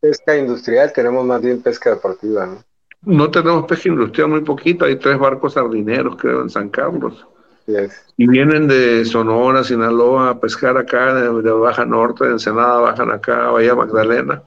[0.00, 2.67] pesca industrial, tenemos más bien pesca deportiva, ¿no?
[3.02, 7.26] No tenemos pesca industrial muy poquita, hay tres barcos sardineros creo en San Carlos.
[8.16, 13.50] Y vienen de Sonora, Sinaloa a pescar acá, de, Baja Norte, de Ensenada, bajan acá,
[13.50, 14.42] Bahía Magdalena.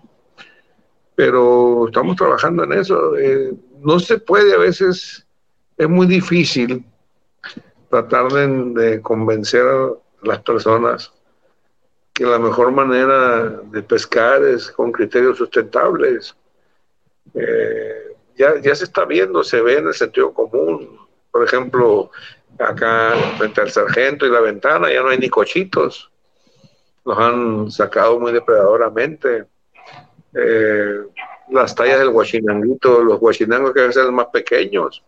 [1.13, 3.15] Pero estamos trabajando en eso.
[3.17, 5.25] Eh, no se puede, a veces
[5.77, 6.83] es muy difícil
[7.89, 9.91] tratar de, convencer a
[10.23, 11.11] las personas
[12.13, 16.35] que la mejor manera de pescar es con criterios sustentables.
[17.35, 20.99] Eh, ya, ya se está viendo, se ve en el sentido común.
[21.31, 22.11] Por ejemplo,
[22.59, 26.11] acá frente al sargento y la ventana, ya no hay ni cochitos.
[27.05, 29.45] Los han sacado muy depredadoramente.
[30.33, 30.99] Eh,
[31.49, 35.03] las tallas del guachinanguito, los guachinangos que a veces son más pequeños.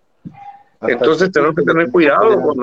[0.81, 2.57] Entonces tenemos que tener cuidado con,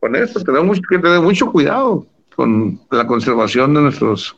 [0.00, 4.36] con esto, tenemos que tener mucho cuidado con la conservación de nuestros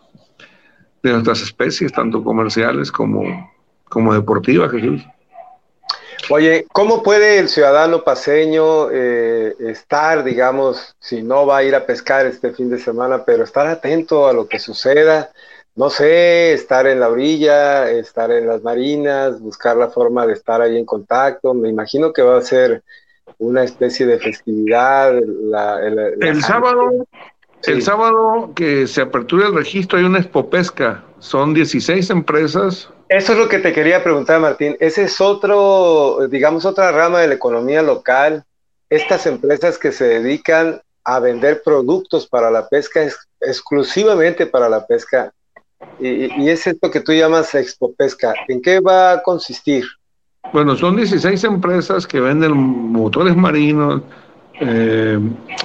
[1.03, 3.53] de nuestras especies, tanto comerciales como,
[3.89, 5.07] como deportivas, Jesús.
[6.31, 11.87] Oye, ¿cómo puede el ciudadano paseño eh, estar, digamos, si no va a ir a
[11.87, 15.31] pescar este fin de semana, pero estar atento a lo que suceda?
[15.75, 20.61] No sé, estar en la orilla, estar en las marinas, buscar la forma de estar
[20.61, 21.55] ahí en contacto.
[21.55, 22.83] Me imagino que va a ser
[23.39, 25.17] una especie de festividad.
[25.17, 27.07] el sábado,
[27.65, 31.05] el sábado que se apertura el registro hay una expopesca.
[31.21, 34.77] Son 16 empresas eso es lo que te quería preguntar, Martín.
[34.81, 38.45] Ese es otro, digamos, otra rama de la economía local.
[38.91, 43.01] Estas empresas que se dedican a vender productos para la pesca,
[43.41, 45.33] exclusivamente para la pesca.
[45.99, 48.35] Y, es esto que tú llamas Expo Pesca.
[48.49, 49.85] ¿En qué va a consistir?
[50.53, 54.03] Bueno, son 16 empresas que venden motores marinos,
[54.61, 55.19] eh,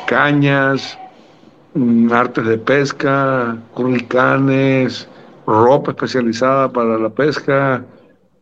[0.05, 0.97] cañas,
[1.73, 5.07] mm, artes de pesca, curricanes,
[5.45, 7.85] ropa especializada para la pesca,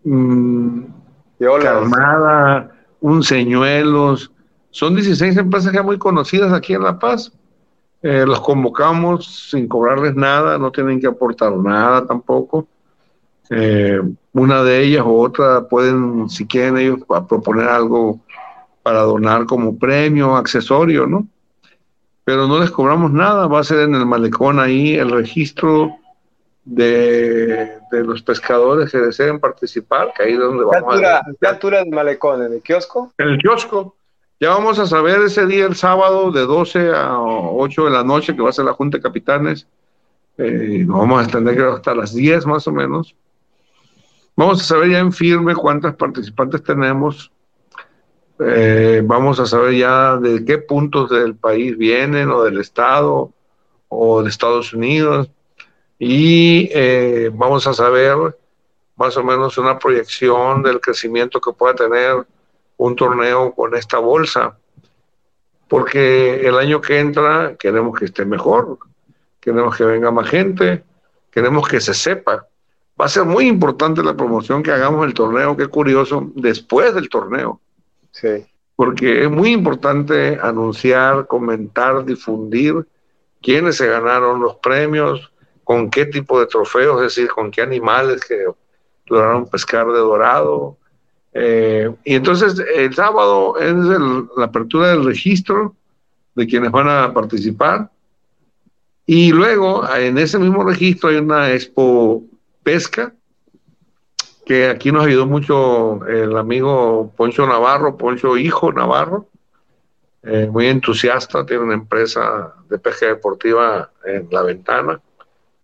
[0.04, 0.82] mmm,
[1.40, 4.32] carnada, un señuelos.
[4.70, 7.32] Son 16 empresas ya muy conocidas aquí en La Paz.
[8.04, 12.68] Eh, los convocamos sin cobrarles nada, no tienen que aportar nada tampoco.
[13.50, 14.02] Eh,
[14.34, 18.20] una de ellas o otra pueden, si quieren ellos, proponer algo
[18.82, 21.28] para donar como premio, accesorio, ¿no?
[22.24, 25.98] Pero no les cobramos nada, va a ser en el malecón ahí el registro
[26.64, 31.22] de, los pescadores que deseen participar, que ahí es donde vamos a...
[31.40, 32.44] ¿Qué altura del malecón?
[32.44, 33.14] ¿En el kiosco?
[33.18, 33.96] En el kiosco.
[34.40, 38.36] Ya vamos a saber ese día, el sábado, de 12 a 8 de la noche,
[38.36, 39.68] que va a ser la Junta de Capitanes.
[40.38, 43.16] Eh, nos vamos a extender hasta las 10 más o menos.
[44.36, 47.32] Vamos a saber ya en firme cuántas participantes tenemos.
[48.40, 53.32] Eh, vamos a saber ya de qué puntos del país vienen o del Estado
[53.90, 55.30] o de Estados Unidos
[56.04, 58.18] y eh, vamos a saber
[58.96, 62.26] más o menos una proyección del crecimiento que pueda tener
[62.78, 64.58] un torneo con esta bolsa,
[65.68, 68.80] porque el año que entra queremos que esté mejor,
[69.40, 70.84] queremos que venga más gente,
[71.30, 72.48] queremos que se sepa.
[73.00, 77.10] Va a ser muy importante la promoción que hagamos el torneo, qué curioso, después del
[77.10, 77.62] torneo.
[78.10, 78.44] Sí.
[78.76, 82.88] Porque es muy importante anunciar, comentar, difundir
[83.40, 85.31] quiénes se ganaron los premios,
[85.72, 88.44] con qué tipo de trofeos, es decir, con qué animales que
[89.06, 90.76] lograron pescar de dorado.
[91.32, 93.74] Eh, y entonces el sábado es
[94.36, 95.74] la apertura del registro
[96.36, 97.90] de quienes van a participar.
[99.06, 102.22] Y luego en ese mismo registro hay una expo
[102.64, 103.14] pesca,
[104.46, 109.30] que aquí nos ayudó mucho el amigo Poncho Navarro, Poncho Hijo Navarro,
[110.24, 115.02] eh, muy entusiasta, tiene una empresa de pesca deportiva en La Ventana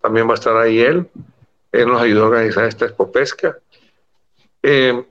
[0.02, 1.08] también va a estar ahí él.
[1.72, 3.58] Él nos ayudó a organizar esta Expo Pesca.
[4.64, 5.06] Eh,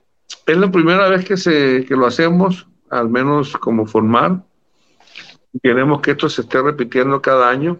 [0.47, 4.43] es la primera vez que, se, que lo hacemos, al menos como formal.
[5.62, 7.78] Queremos que esto se esté repitiendo cada año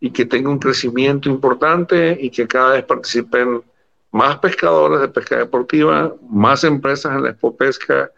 [0.00, 3.62] y que tenga un crecimiento importante y que cada vez participen
[4.12, 8.10] más pescadores de pesca deportiva, más empresas en la Expo Pesca,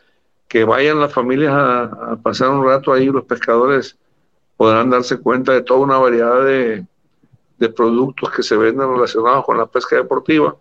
[0.49, 3.99] que vayan las familias a, pasar un rato ahí, los pescadores
[4.57, 6.87] podrán darse cuenta de toda una variedad de,
[7.63, 10.57] de productos que se venden relacionados con la pesca deportiva.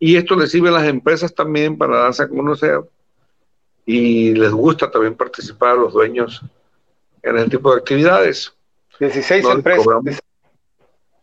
[0.00, 2.80] Y esto les sirve a las empresas también para darse a conocer
[3.86, 6.42] y les gusta también participar a los dueños
[7.22, 8.52] en el tipo de actividades.
[8.98, 10.20] 16 empresas.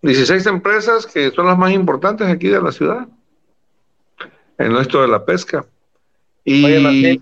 [0.01, 3.09] 16 empresas que son las más importantes aquí de la ciudad,
[4.57, 5.65] en esto de la pesca.
[6.45, 6.63] Y...
[6.63, 7.19] Oye,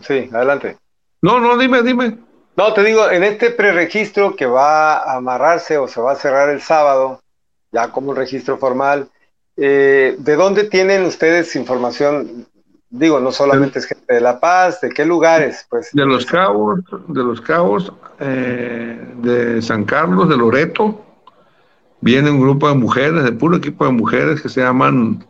[0.00, 0.78] sí, adelante.
[1.20, 2.23] No, no, dime, dime.
[2.56, 6.48] No, te digo, en este preregistro que va a amarrarse o se va a cerrar
[6.50, 7.20] el sábado,
[7.72, 9.08] ya como un registro formal,
[9.56, 12.46] eh, ¿de dónde tienen ustedes información?
[12.90, 15.66] Digo, no solamente es gente de La Paz, ¿de qué lugares?
[15.68, 21.04] Pues, de Los Cabos, de Los Cabos, eh, de San Carlos, de Loreto,
[22.00, 25.26] viene un grupo de mujeres, de puro equipo de mujeres que se llaman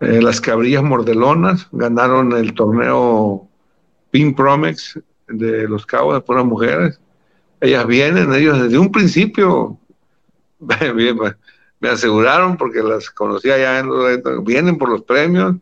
[0.00, 3.48] eh, las Cabrillas Mordelonas, ganaron el torneo
[4.12, 7.00] Pin Promex de los Cabos de puras mujeres.
[7.60, 9.78] Ellas vienen, ellos desde un principio
[10.60, 13.84] me aseguraron porque las conocía ya
[14.42, 15.56] vienen por los premios.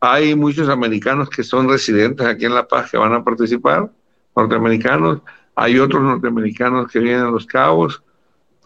[0.00, 3.90] Hay muchos americanos que son residentes aquí en La Paz que van a participar,
[4.36, 5.20] norteamericanos.
[5.56, 8.02] Hay otros norteamericanos que vienen a los Cabos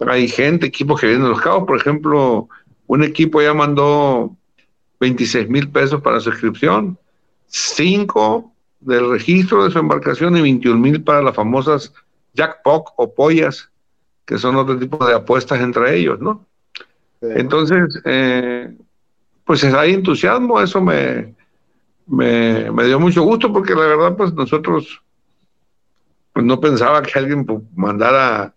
[0.06, 2.48] hay gente, equipos que vienen de los cabos, por ejemplo,
[2.86, 4.36] un equipo ya mandó
[5.00, 6.98] 26 mil pesos para su inscripción,
[7.46, 11.92] 5 del registro de su embarcación y 21 mil para las famosas
[12.34, 13.70] jackpot o pollas,
[14.24, 16.46] que son otro tipo de apuestas entre ellos, ¿no?
[17.20, 18.72] Entonces, eh,
[19.44, 21.34] pues hay entusiasmo, eso me,
[22.06, 25.02] me, me, dio mucho gusto porque la verdad, pues nosotros
[26.32, 28.54] pues no pensaba que alguien mandara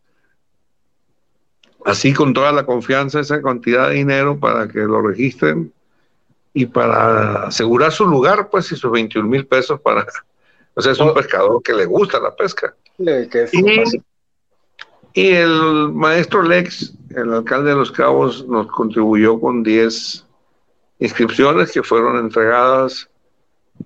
[1.84, 5.74] así con toda la confianza esa cantidad de dinero para que lo registren
[6.54, 10.06] y para asegurar su lugar, pues, y sus 21 mil pesos para...
[10.74, 11.14] O sea, es un oh.
[11.14, 12.74] pescador que le gusta la pesca.
[12.98, 14.02] y,
[15.14, 20.26] y, el maestro Lex, el alcalde de Los Cabos, nos contribuyó con 10
[21.00, 23.10] inscripciones que fueron entregadas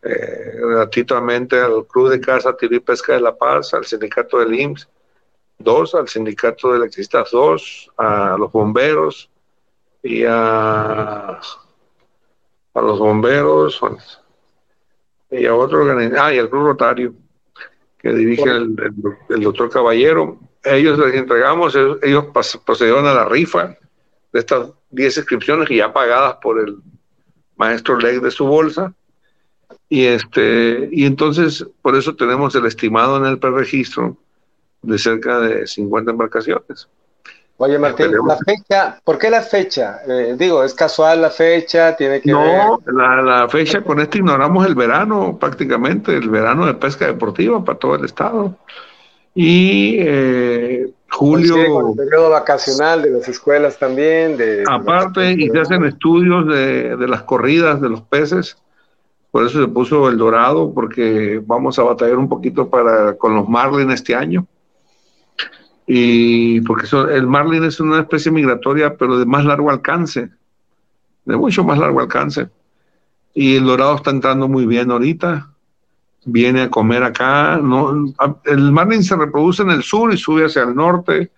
[0.03, 4.53] eh, gratuitamente al Club de Casa Tiro y Pesca de La Paz, al Sindicato del
[4.53, 4.87] IMSS,
[5.57, 9.29] dos, al sindicato de electricistas dos, a los bomberos
[10.03, 11.39] y a,
[12.75, 13.81] a los bomberos
[15.31, 15.83] y a otro
[16.19, 17.13] ah, y al Club Rotario
[17.97, 18.75] que dirige el,
[19.41, 20.37] doctor Caballero.
[20.63, 22.25] Ellos les entregamos, ellos,
[22.63, 23.75] procedieron a la rifa
[24.31, 26.77] de estas 10 inscripciones y ya pagadas por el
[27.55, 28.93] maestro Leg de su bolsa.
[29.89, 34.17] Y este, y entonces por eso tenemos el estimado en el preregistro
[34.83, 36.87] de cerca de 50 embarcaciones.
[37.57, 40.01] Oye, Martín, la fecha, ¿por qué la fecha?
[40.05, 41.95] Eh, digo, ¿es casual la fecha?
[41.95, 47.05] ¿Tiene que no, La, fecha, con esto ignoramos el verano prácticamente, el verano de pesca
[47.07, 48.57] deportiva para todo el estado.
[49.33, 51.91] Y eh, julio...
[51.91, 54.35] el periodo vacacional de las escuelas también.
[54.35, 58.57] De, aparte, y se hacen estudios de, de las corridas de los peces,
[59.31, 63.47] por eso se puso el dorado, porque vamos a batallar un poquito para con los
[63.47, 64.45] marlin este año
[65.87, 70.29] y porque el marlin es una especie migratoria, pero de más largo alcance,
[71.25, 72.49] de mucho más largo alcance.
[73.33, 75.49] Y el dorado está entrando muy bien ahorita,
[76.25, 77.57] viene a comer acá.
[77.57, 78.13] No,
[78.45, 81.31] el marlin se reproduce en el sur y sube hacia el norte.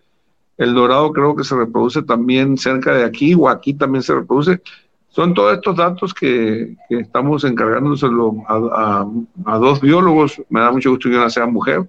[0.58, 4.62] El dorado creo que se reproduce también cerca de aquí, o aquí también se reproduce.
[5.10, 9.06] Son todos estos datos que, estamos encargándoselo a,
[9.46, 10.42] a, dos biólogos.
[10.50, 11.88] Me da mucho gusto que una sea mujer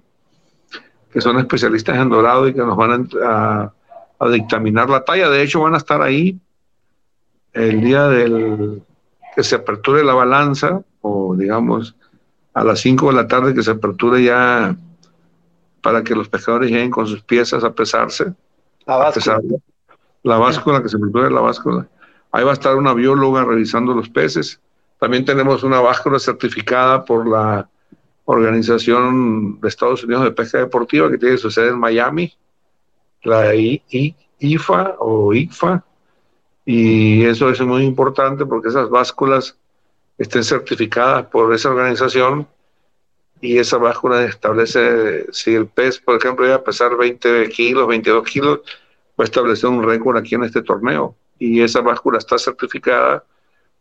[1.11, 3.71] que son especialistas en dorado y que nos van a,
[4.31, 5.29] dictaminar la talla.
[5.29, 6.37] De hecho, van a estar ahí
[7.53, 8.83] el día del
[9.35, 11.95] que se aperture la balanza, o digamos
[12.53, 14.75] a las 5 de la tarde que se aperture ya
[15.81, 18.33] para que los pescadores lleguen con sus piezas a pesarse.
[18.85, 19.39] La báscula.
[20.23, 21.87] la báscula, que se aperture la báscula.
[22.31, 24.59] Ahí va a estar una bióloga revisando los peces.
[24.99, 27.69] También tenemos una báscula certificada por la
[28.31, 32.31] organización de Estados Unidos de pesca deportiva que tiene su sede en Miami,
[33.23, 35.83] la IFA o IFA,
[36.63, 39.57] y eso es muy importante porque esas básculas
[40.19, 42.47] estén certificadas por esa organización
[43.41, 48.23] y esa báscula establece si el pez, por ejemplo, iba a pesar 20 kilos, 22
[48.27, 48.59] kilos,
[49.19, 51.15] va a establecer un récord aquí en este torneo.
[51.39, 53.23] Y esa báscula está certificada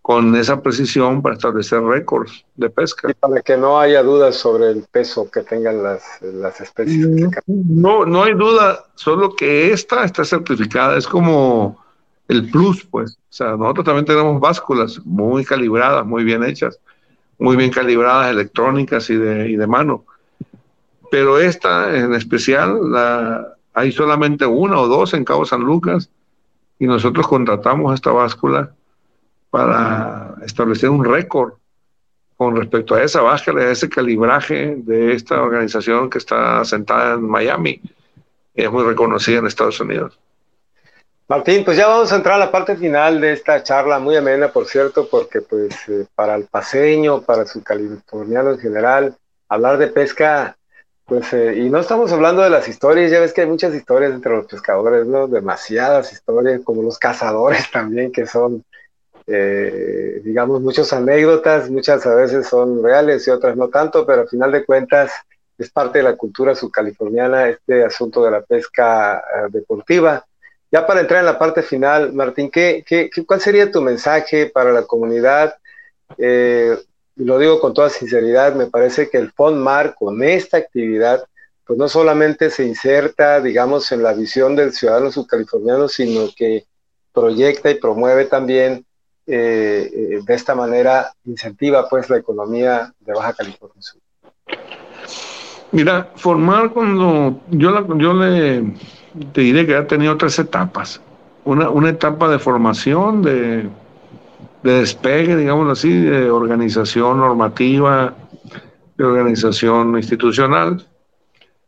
[0.03, 3.11] con esa precisión para establecer récords de pesca.
[3.11, 7.07] Y para que no haya dudas sobre el peso que tengan las, las especies.
[7.47, 11.85] No, no hay duda, solo que esta está certificada, es como
[12.29, 13.19] el plus, pues.
[13.29, 16.81] O sea, nosotros también tenemos básculas muy calibradas, muy bien hechas,
[17.39, 20.05] muy bien calibradas, electrónicas y de, y de mano.
[21.11, 26.11] Pero esta en especial, la, hay solamente una o dos en Cabo San Lucas
[26.79, 28.75] y nosotros contratamos esta báscula
[29.51, 31.55] para establecer un récord
[32.37, 37.23] con respecto a esa báscula, a ese calibraje de esta organización que está sentada en
[37.23, 37.81] Miami.
[38.55, 40.19] Es muy reconocida en Estados Unidos.
[41.29, 44.49] Martín, pues ya vamos a entrar a la parte final de esta charla, muy amena,
[44.49, 49.15] por cierto, porque pues eh, para el paseño, para su californiano en general,
[49.49, 50.57] hablar de pesca,
[51.05, 54.13] pues, eh, y no estamos hablando de las historias, ya ves que hay muchas historias
[54.13, 55.27] entre los pescadores, ¿no?
[55.27, 58.65] Demasiadas historias, como los cazadores también, que son,
[59.29, 64.29] eh, digamos, muchas anécdotas, muchas a veces son reales y otras no tanto, pero al
[64.29, 65.13] final de cuentas
[65.57, 70.25] es parte de la cultura subcaliforniana este asunto de la pesca deportiva.
[70.71, 74.71] Ya para entrar en la parte final, Martín, ¿qué, qué, cuál sería tu mensaje para
[74.71, 75.57] la comunidad?
[76.19, 76.77] Eh,
[77.17, 81.25] lo digo con toda sinceridad, me parece que el FONMAR con esta actividad,
[81.65, 86.67] pues no solamente se inserta, digamos, en la visión del ciudadano subcaliforniano, sino que
[87.13, 88.85] proyecta y promueve también
[89.29, 93.77] eh, eh, de esta manera, incentiva pues la economía de Baja California.
[95.71, 98.73] Mira, formar cuando yo, la, yo le
[99.35, 101.01] diré que ha tenido tres etapas.
[101.45, 103.69] Una, una etapa de formación, de,
[104.63, 108.15] de despegue, digamos así, de organización normativa,
[108.97, 110.87] de organización institucional.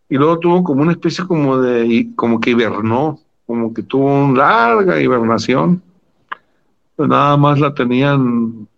[0.08, 4.38] Y luego tuvo como una especie como de, como que hibernó, como que tuvo una
[4.38, 5.82] larga hibernación.
[7.06, 8.68] Nada más la tenían,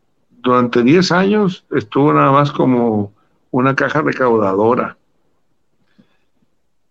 [0.42, 3.12] durante 10 años estuvo nada más como
[3.50, 4.96] una caja recaudadora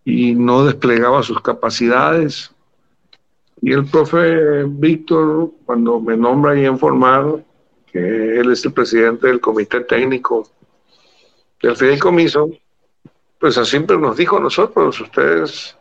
[0.04, 2.52] y no desplegaba sus capacidades.
[3.60, 7.44] Y el profe Víctor, cuando me nombra ahí en formar,
[7.86, 10.48] que él es el presidente del comité técnico
[11.62, 12.50] del fideicomiso,
[13.38, 15.76] pues siempre nos dijo a nosotros, ustedes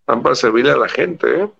[0.00, 1.50] están para servirle a la gente, ¿eh?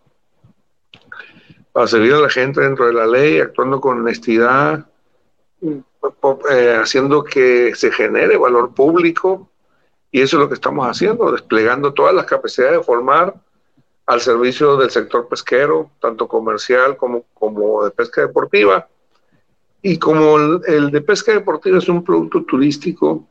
[1.72, 4.86] Para servir a la gente dentro de la ley, actuando con honestidad,
[5.62, 9.48] eh, haciendo que se genere valor público,
[10.10, 13.34] y eso es lo que estamos haciendo, desplegando todas las capacidades de formar
[14.04, 18.88] al servicio del sector pesquero, tanto comercial como, como de pesca deportiva.
[19.80, 23.26] Y como el, de pesca deportiva es un producto turístico,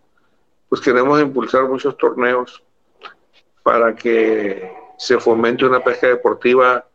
[0.69, 2.63] pues queremos impulsar muchos torneos
[3.61, 6.85] para que se fomente una pesca deportiva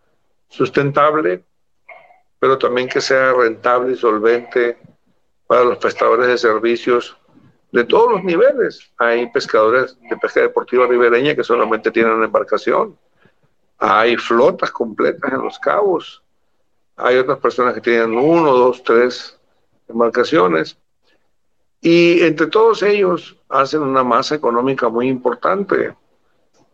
[0.48, 1.44] sustentable,
[2.38, 4.78] pero también que sea rentable y solvente
[5.46, 7.16] para los prestadores de servicios
[7.72, 8.92] de todos los niveles.
[8.98, 12.96] Hay pescadores de pesca deportiva ribereña que solamente tienen una embarcación.
[13.78, 16.22] Hay flotas completas en los cabos.
[16.96, 19.38] Hay otras personas que tienen uno, dos, tres
[19.88, 20.78] embarcaciones.
[21.80, 25.94] Y entre todos ellos hacen una masa económica muy importante.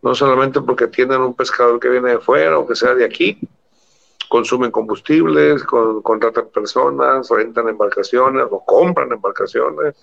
[0.01, 3.39] No solamente porque tienen un pescador que viene de fuera o que sea de aquí,
[4.33, 9.95] consumen combustibles, contratan personas, rentan embarcaciones o compran embarcaciones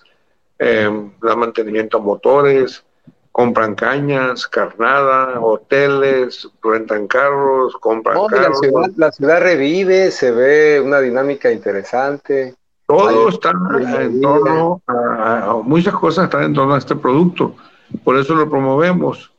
[0.56, 0.88] eh,
[1.20, 2.84] dan mantenimiento a motores,
[3.32, 8.60] compran cañas, carnada, hoteles, rentan carros, compran carros.
[8.94, 12.54] La ciudad, revive, se ve una dinámica interesante.
[12.86, 17.56] Todo está en torno a, muchas cosas están en torno a este producto.
[18.04, 19.32] Por eso lo promovemos,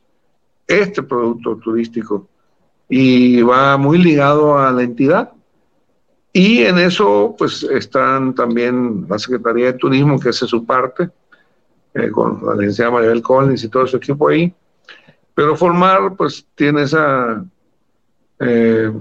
[0.66, 2.28] este producto turístico.
[2.94, 5.32] Y va muy ligado a la entidad.
[6.30, 11.08] Y en eso, pues están también la Secretaría de Turismo, que hace su parte,
[11.94, 14.54] eh, con la licenciada Maribel Collins y todo su equipo ahí.
[15.34, 17.42] Pero formar, pues, tiene esa
[18.40, 18.92] eh,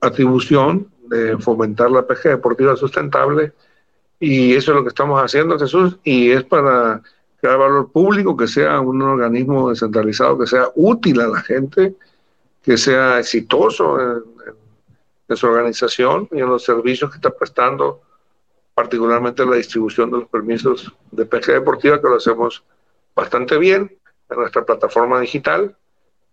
[0.00, 3.52] atribución de fomentar la pesca deportiva sustentable.
[4.20, 7.02] Y eso es lo que estamos haciendo, Jesús, y es para
[7.40, 11.96] crear valor público, que sea un organismo descentralizado, que sea útil a la gente,
[12.64, 13.98] que sea exitoso
[15.28, 18.00] en su organización y en los servicios que está prestando,
[18.74, 22.64] particularmente la distribución de los permisos de pesca deportiva, que lo hacemos
[23.14, 23.96] bastante bien
[24.30, 25.76] en nuestra plataforma digital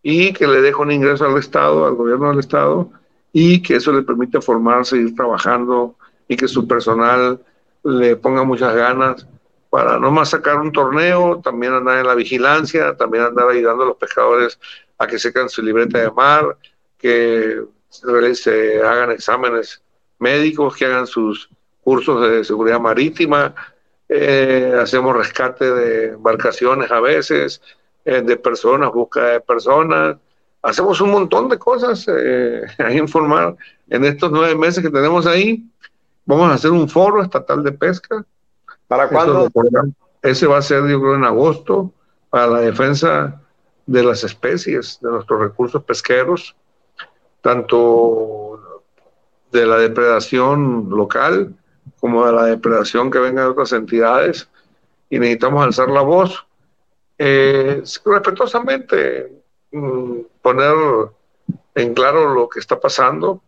[0.01, 2.89] y que le deja un ingreso al Estado, al gobierno del Estado,
[3.33, 5.95] y que eso le permite formarse, ir trabajando
[6.27, 7.39] y que su personal
[7.83, 9.27] le ponga muchas ganas
[9.69, 13.87] para no más sacar un torneo, también andar en la vigilancia, también andar ayudando a
[13.87, 14.59] los pescadores
[15.01, 16.55] a que secan su libreta de mar,
[16.97, 19.81] que se hagan exámenes
[20.19, 21.49] médicos, que hagan sus
[21.83, 23.55] cursos de seguridad marítima,
[24.07, 27.61] eh, hacemos rescate de embarcaciones a veces,
[28.05, 30.17] eh, de personas, búsqueda de personas,
[30.61, 33.55] hacemos un montón de cosas eh, a informar
[33.89, 35.65] en estos nueve meses que tenemos ahí.
[36.25, 38.23] Vamos a hacer un foro estatal de pesca.
[38.87, 39.49] ¿Para cuándo?
[40.21, 41.91] Ese va a ser, yo creo, en agosto,
[42.29, 43.40] para la defensa
[43.91, 46.55] de las especies, de nuestros recursos pesqueros,
[47.41, 48.87] tanto
[49.51, 51.53] de la depredación local
[51.99, 54.47] como de la depredación que venga de otras entidades.
[55.09, 56.45] Y necesitamos alzar la voz
[57.17, 60.73] eh, respetuosamente, mm, poner
[61.75, 63.41] en claro lo que está pasando,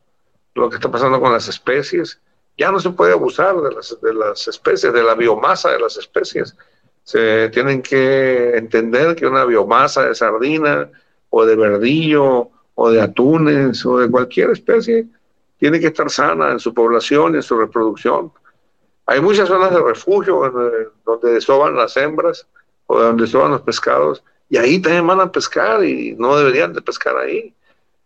[0.56, 2.20] lo que está pasando con las especies.
[2.58, 5.96] Ya no se puede abusar de las, de las especies, de la biomasa de las
[5.96, 6.56] especies.
[7.04, 10.90] Se tienen que entender que una biomasa de sardina
[11.30, 15.06] o de verdillo o de atunes o de cualquier especie
[15.58, 18.32] tiene que estar sana en su población y en su reproducción.
[19.06, 22.48] Hay muchas zonas de refugio donde desoban las hembras
[22.88, 26.82] o donde desoban los pescados y ahí también van a pescar y no deberían de
[26.82, 27.54] pescar ahí.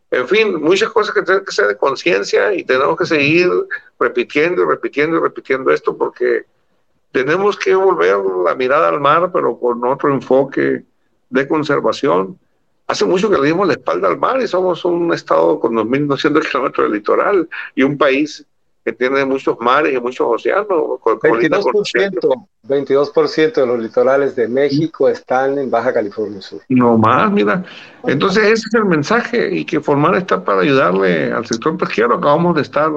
[0.09, 3.49] En fin, muchas cosas que tienen que ser de conciencia y tenemos que seguir
[3.99, 6.45] repitiendo y repitiendo y repitiendo esto porque
[7.11, 10.83] tenemos que volver la mirada al mar, pero con otro enfoque
[11.29, 12.37] de conservación.
[12.87, 16.47] Hace mucho que le dimos la espalda al mar y somos un estado con 2.200
[16.47, 18.45] kilómetros de litoral y un país
[18.87, 20.69] que tiene muchos mares y muchos océanos.
[20.69, 23.13] 22%, 22
[23.53, 26.61] de los litorales de México están en Baja California Sur.
[26.69, 27.65] No más, mira.
[28.05, 32.15] Entonces ese es el mensaje y que Formar está para ayudarle al sector pesquero.
[32.15, 32.89] Acabamos de estar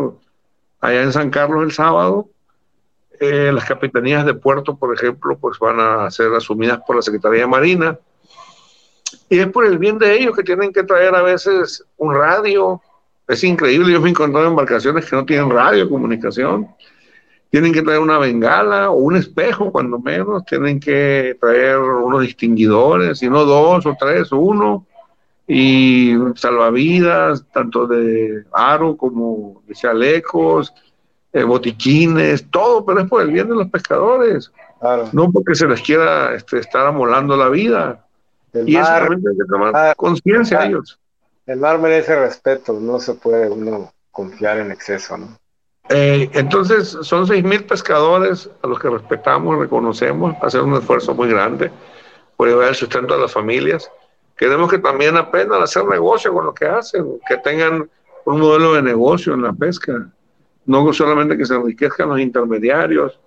[0.80, 2.28] allá en San Carlos el sábado.
[3.22, 7.40] Eh, las capitanías de puerto, por ejemplo, pues van a ser asumidas por la Secretaría
[7.40, 7.98] de Marina.
[9.28, 12.80] Y es por el bien de ellos que tienen que traer a veces un radio,
[13.28, 16.68] es increíble, yo me he encontrado embarcaciones que no tienen radio comunicación.
[17.50, 20.46] Tienen que traer una bengala o un espejo, cuando menos.
[20.46, 24.86] Tienen que traer unos distinguidores, y no dos o tres, uno.
[25.46, 30.72] Y salvavidas, tanto de aro como de chalecos,
[31.32, 34.50] eh, botiquines, todo, pero es por el bien de los pescadores.
[35.12, 38.04] No porque se les quiera este, estar amolando la vida.
[38.54, 40.98] y eso también tiene que tomar conciencia a ellos.
[41.46, 45.38] El mar merece respeto, no se puede uno confiar en exceso, ¿no?
[45.88, 51.28] Eh, entonces, son seis mil pescadores a los que respetamos, reconocemos, hacer un esfuerzo muy
[51.28, 51.70] grande
[52.36, 53.90] por llevar el sustento a las familias.
[54.36, 57.90] Queremos que también aprendan a hacer negocio con lo que hacen, que tengan
[58.24, 60.08] un modelo de negocio en la pesca,
[60.70, 63.18] no solamente que se enriquezcan los intermediarios.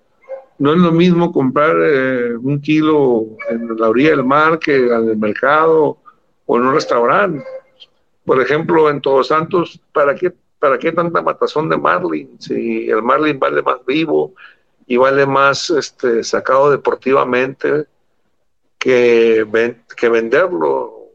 [0.59, 5.09] No es lo mismo comprar eh, un kilo en la orilla del mar que en
[5.09, 5.97] el mercado
[6.45, 7.43] o en un restaurante
[8.25, 12.39] por ejemplo, en Todos Santos, ¿para qué, ¿para qué tanta matazón de marlin?
[12.39, 14.33] Si el marlin vale más vivo
[14.87, 17.85] y vale más este, sacado deportivamente
[18.77, 19.45] que,
[19.97, 21.09] que venderlo.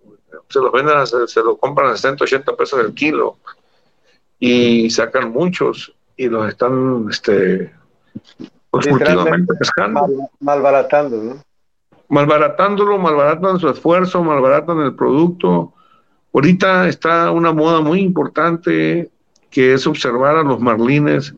[0.49, 3.39] Se lo venden, se, lo compran a 180 pesos el kilo
[4.39, 7.73] y sacan muchos y los están este,
[8.71, 8.87] pues,
[9.59, 10.07] pescando.
[10.41, 11.43] malbaratando, ¿no?
[12.11, 15.73] Malbaratándolo, malbaratan su esfuerzo, malbaratan el producto
[16.33, 19.11] Ahorita está una moda muy importante
[19.51, 21.35] que es observar a los marlines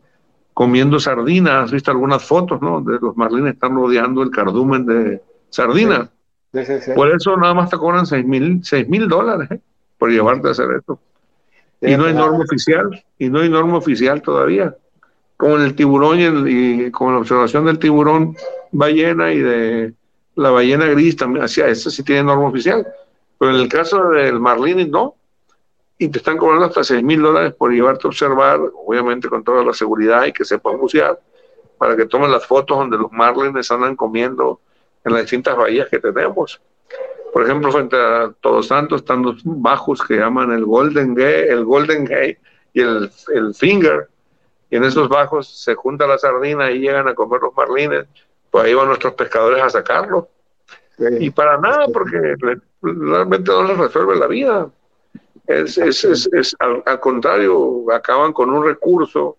[0.53, 1.65] comiendo sardinas.
[1.65, 2.81] ¿Has visto algunas fotos, no?
[2.81, 6.09] De los marlines están rodeando el cardumen de sardina.
[6.95, 9.59] por eso nada más te cobran 6 mil dólares ¿eh?
[9.97, 10.99] por llevarte a hacer esto.
[11.81, 14.75] Y no hay norma oficial, y no hay norma oficial todavía.
[15.35, 18.35] Como en el tiburón y, y con la observación del tiburón
[18.71, 19.93] ballena y de
[20.35, 22.85] la ballena gris también, hacia eso sí tiene norma oficial
[23.41, 25.15] pero en el caso del Marlini no.
[25.97, 29.65] Y te están cobrando hasta 6 mil dólares por llevarte a observar, obviamente con toda
[29.65, 31.19] la seguridad y que sepas bucear,
[31.79, 34.61] para que tomen las fotos donde los marlines andan comiendo
[35.03, 36.61] en las distintas bahías que tenemos.
[37.31, 41.63] Por ejemplo, frente a Todos Santos están los bajos que llaman el Golden Gay, el
[41.63, 42.37] Golden Gay
[42.73, 44.09] y el, el Finger.
[44.69, 48.05] Y en esos bajos se junta la sardina y llegan a comer los marlines.
[48.49, 50.29] Pues ahí van nuestros pescadores a sacarlo.
[51.19, 52.35] Y para nada, porque
[52.81, 54.69] realmente no les resuelve la vida.
[55.47, 59.37] Es, es, es, al, contrario, acaban con un recurso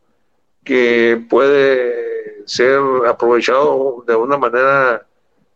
[0.65, 5.07] que puede ser aprovechado de una manera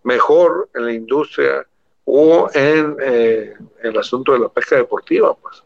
[0.05, 1.67] mejor en la industria
[2.07, 5.35] o en eh, el asunto de la pesca deportiva.
[5.35, 5.63] Pues.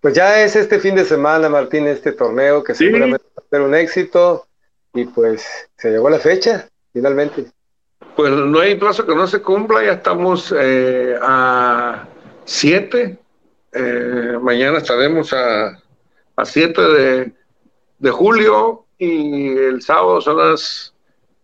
[0.00, 3.60] pues ya es este fin de semana, Martín, este torneo que seguramente va a ser
[3.60, 4.46] un éxito
[4.94, 7.46] y pues se llegó la fecha, finalmente.
[8.16, 12.08] Pues no hay plazo que no se cumpla, ya estamos eh, a
[12.44, 13.18] 7,
[13.72, 15.80] eh, mañana estaremos a,
[16.36, 17.32] a 7 de,
[17.98, 20.94] de, julio y el sábado son los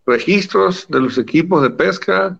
[0.05, 2.37] registros de los equipos de pesca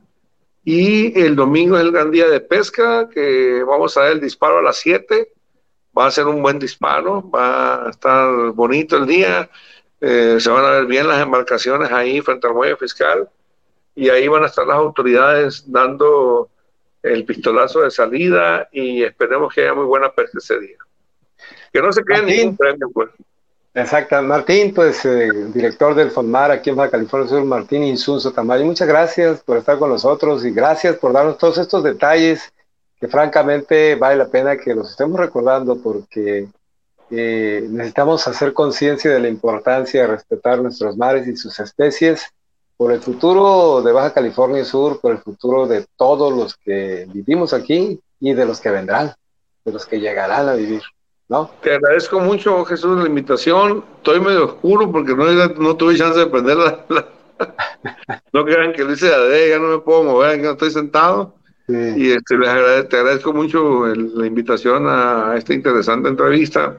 [0.69, 4.57] Y el domingo es el gran día de pesca, que vamos a ver el disparo
[4.57, 5.31] a las 7.
[5.97, 9.49] Va a ser un buen disparo, va a estar bonito el día.
[10.01, 13.29] Eh, se van a ver bien las embarcaciones ahí frente al muelle fiscal.
[13.95, 16.49] Y ahí van a estar las autoridades dando
[17.01, 20.79] el pistolazo de salida y esperemos que haya muy buena pesca ese día.
[21.71, 23.09] Que no se quede ningún premio, pues.
[23.77, 28.65] Exacto, Martín, pues eh, director del FONMAR aquí en Baja California Sur, Martín Insunzo Tamayo,
[28.65, 32.51] muchas gracias por estar con nosotros y gracias por darnos todos estos detalles
[32.99, 36.47] que francamente vale la pena que los estemos recordando porque
[37.11, 42.25] eh, necesitamos hacer conciencia de la importancia de respetar nuestros mares y sus especies
[42.77, 47.53] por el futuro de Baja California Sur, por el futuro de todos los que vivimos
[47.53, 49.13] aquí y de los que vendrán,
[49.63, 50.81] de los que llegarán a vivir.
[51.29, 51.51] ¿No?
[51.61, 53.83] Te agradezco mucho, Jesús, la invitación.
[53.97, 56.85] Estoy medio oscuro porque no, no tuve chance de prender la...
[58.33, 61.35] no crean que lo hice de ya no me puedo mover, no estoy sentado.
[61.67, 66.77] Y este, les agradezco, te agradezco mucho la invitación a, esta interesante entrevista,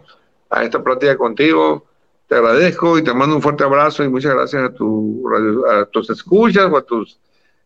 [0.49, 1.85] a esta plática contigo.
[2.27, 5.29] Te agradezco y te mando un fuerte abrazo y muchas gracias a, tu,
[5.71, 7.21] a tus escuchas o a tus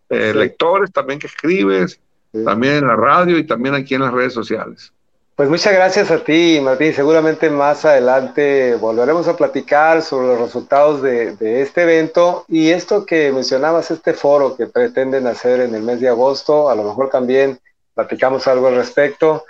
[0.08, 2.00] eh, lectores también que escribes,
[2.44, 4.92] también en la radio y también aquí en las redes sociales.
[5.34, 6.92] Pues muchas gracias a ti, Martín.
[6.92, 13.32] Seguramente más adelante volveremos a platicar sobre los resultados de, este evento y esto que
[13.32, 16.68] mencionabas, este foro que pretenden hacer en el mes de agosto.
[16.68, 17.58] A lo mejor también
[17.94, 19.44] platicamos algo al respecto.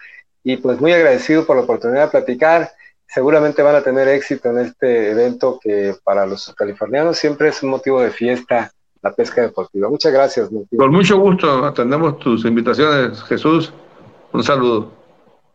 [0.44, 2.70] Y pues muy agradecido por la oportunidad de platicar.
[3.06, 7.70] Seguramente van a tener éxito en este evento que para los californianos siempre es un
[7.70, 8.70] motivo de fiesta,
[9.02, 9.88] la pesca deportiva.
[9.88, 10.78] Muchas gracias, Martín.
[10.78, 13.72] Con mucho gusto atendemos tus invitaciones, Jesús.
[14.32, 15.01] Un saludo.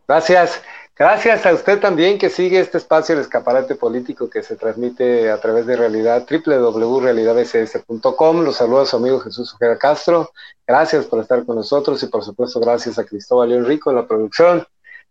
[0.07, 0.61] Gracias.
[0.99, 5.39] Gracias a usted también que sigue este espacio El Escaparate Político que se transmite a
[5.39, 8.41] través de realidad www.realidadbcs.com.
[8.41, 10.31] Los saluda su amigo Jesús Ojeda Castro.
[10.65, 14.07] Gracias por estar con nosotros y por supuesto gracias a Cristóbal León Rico en la
[14.07, 14.65] producción.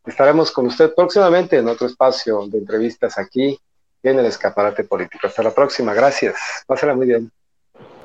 [0.05, 3.57] Estaremos con usted próximamente en otro espacio de entrevistas aquí
[4.03, 5.29] en El Escaparate Político.
[5.29, 5.95] Hasta la próxima.
[5.95, 6.35] Gracias.
[6.67, 7.31] Pásala muy bien.